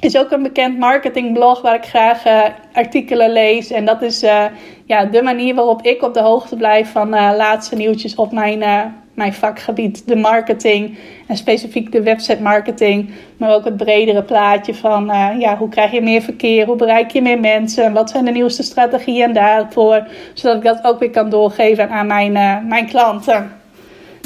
[0.00, 3.70] is ook een bekend marketingblog waar ik graag uh, artikelen lees.
[3.70, 4.24] En dat is
[4.86, 8.92] ja, de manier waarop ik op de hoogte blijf van uh, laatste nieuwtjes op mijn,
[9.14, 10.08] mijn vakgebied.
[10.08, 13.10] De marketing en specifiek de website marketing.
[13.36, 15.04] Maar ook het bredere plaatje van
[15.38, 16.66] ja, hoe krijg je meer verkeer?
[16.66, 17.92] Hoe bereik je meer mensen?
[17.92, 20.06] Wat zijn de nieuwste strategieën daarvoor?
[20.34, 22.32] Zodat ik dat ook weer kan doorgeven aan mijn,
[22.68, 23.55] mijn klanten.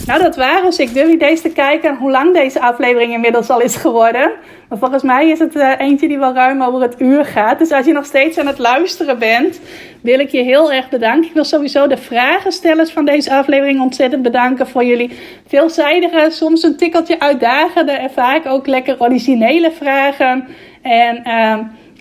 [0.07, 0.83] Nou, dat waren ze.
[0.83, 4.33] Ik durf niet eens te kijken hoe lang deze aflevering inmiddels al is geworden.
[4.69, 7.59] Maar volgens mij is het uh, eentje die wel ruim over het uur gaat.
[7.59, 9.61] Dus als je nog steeds aan het luisteren bent,
[10.01, 11.29] wil ik je heel erg bedanken.
[11.29, 15.11] Ik wil sowieso de vragenstellers van deze aflevering ontzettend bedanken voor jullie
[15.47, 20.49] veelzijdige, soms een tikkeltje uitdagende en vaak ook lekker originele vragen.
[20.83, 21.59] En uh,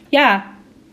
[0.10, 0.44] ja,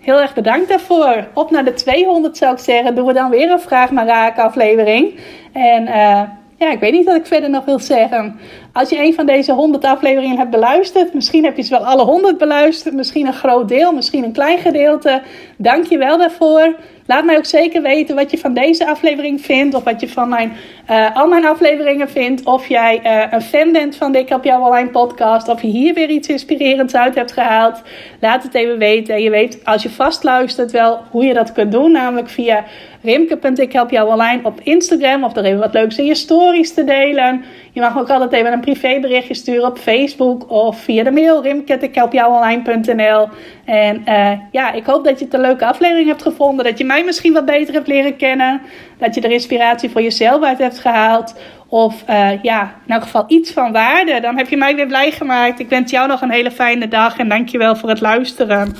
[0.01, 1.27] heel erg bedankt daarvoor.
[1.35, 2.95] Op naar de 200 zou ik zeggen.
[2.95, 5.15] Doen we dan weer een vraag maar raken aflevering.
[5.53, 6.23] En uh,
[6.59, 8.39] ja, ik weet niet wat ik verder nog wil zeggen.
[8.77, 12.05] Als je een van deze 100 afleveringen hebt beluisterd, misschien heb je ze wel alle
[12.05, 15.23] 100 beluisterd, misschien een groot deel, misschien een klein gedeelte.
[15.57, 16.75] Dank je wel daarvoor.
[17.07, 19.75] Laat mij ook zeker weten wat je van deze aflevering vindt.
[19.75, 20.53] Of wat je van mijn,
[20.91, 22.45] uh, al mijn afleveringen vindt.
[22.45, 25.49] Of jij uh, een fan bent van Dik op jouw online podcast.
[25.49, 27.83] Of je hier weer iets inspirerends uit hebt gehaald.
[28.21, 29.23] Laat het even weten.
[29.23, 31.93] Je weet als je vast luistert wel hoe je dat kunt doen.
[31.93, 32.65] Namelijk via
[33.03, 35.25] rimke.ikhelpjouonline op Instagram.
[35.25, 37.45] Of er even wat leuks in je stories te delen.
[37.77, 43.29] Je mag ook altijd even een privéberichtje sturen op Facebook of via de mail rimke.ikhelpjouonline.nl
[43.65, 46.65] En uh, ja, ik hoop dat je het een leuke aflevering hebt gevonden.
[46.65, 48.61] Dat je mij misschien wat beter hebt leren kennen.
[48.99, 51.35] Dat je er inspiratie voor jezelf uit hebt gehaald.
[51.69, 54.21] Of uh, ja, in elk geval iets van waarde.
[54.21, 55.61] Dan heb je mij weer blij gemaakt.
[55.61, 58.77] Ik wens jou nog een hele fijne dag en dankjewel voor het luisteren.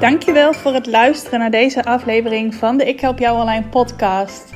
[0.00, 4.55] Dankjewel voor het luisteren naar deze aflevering van de Ik Help Jou Online podcast.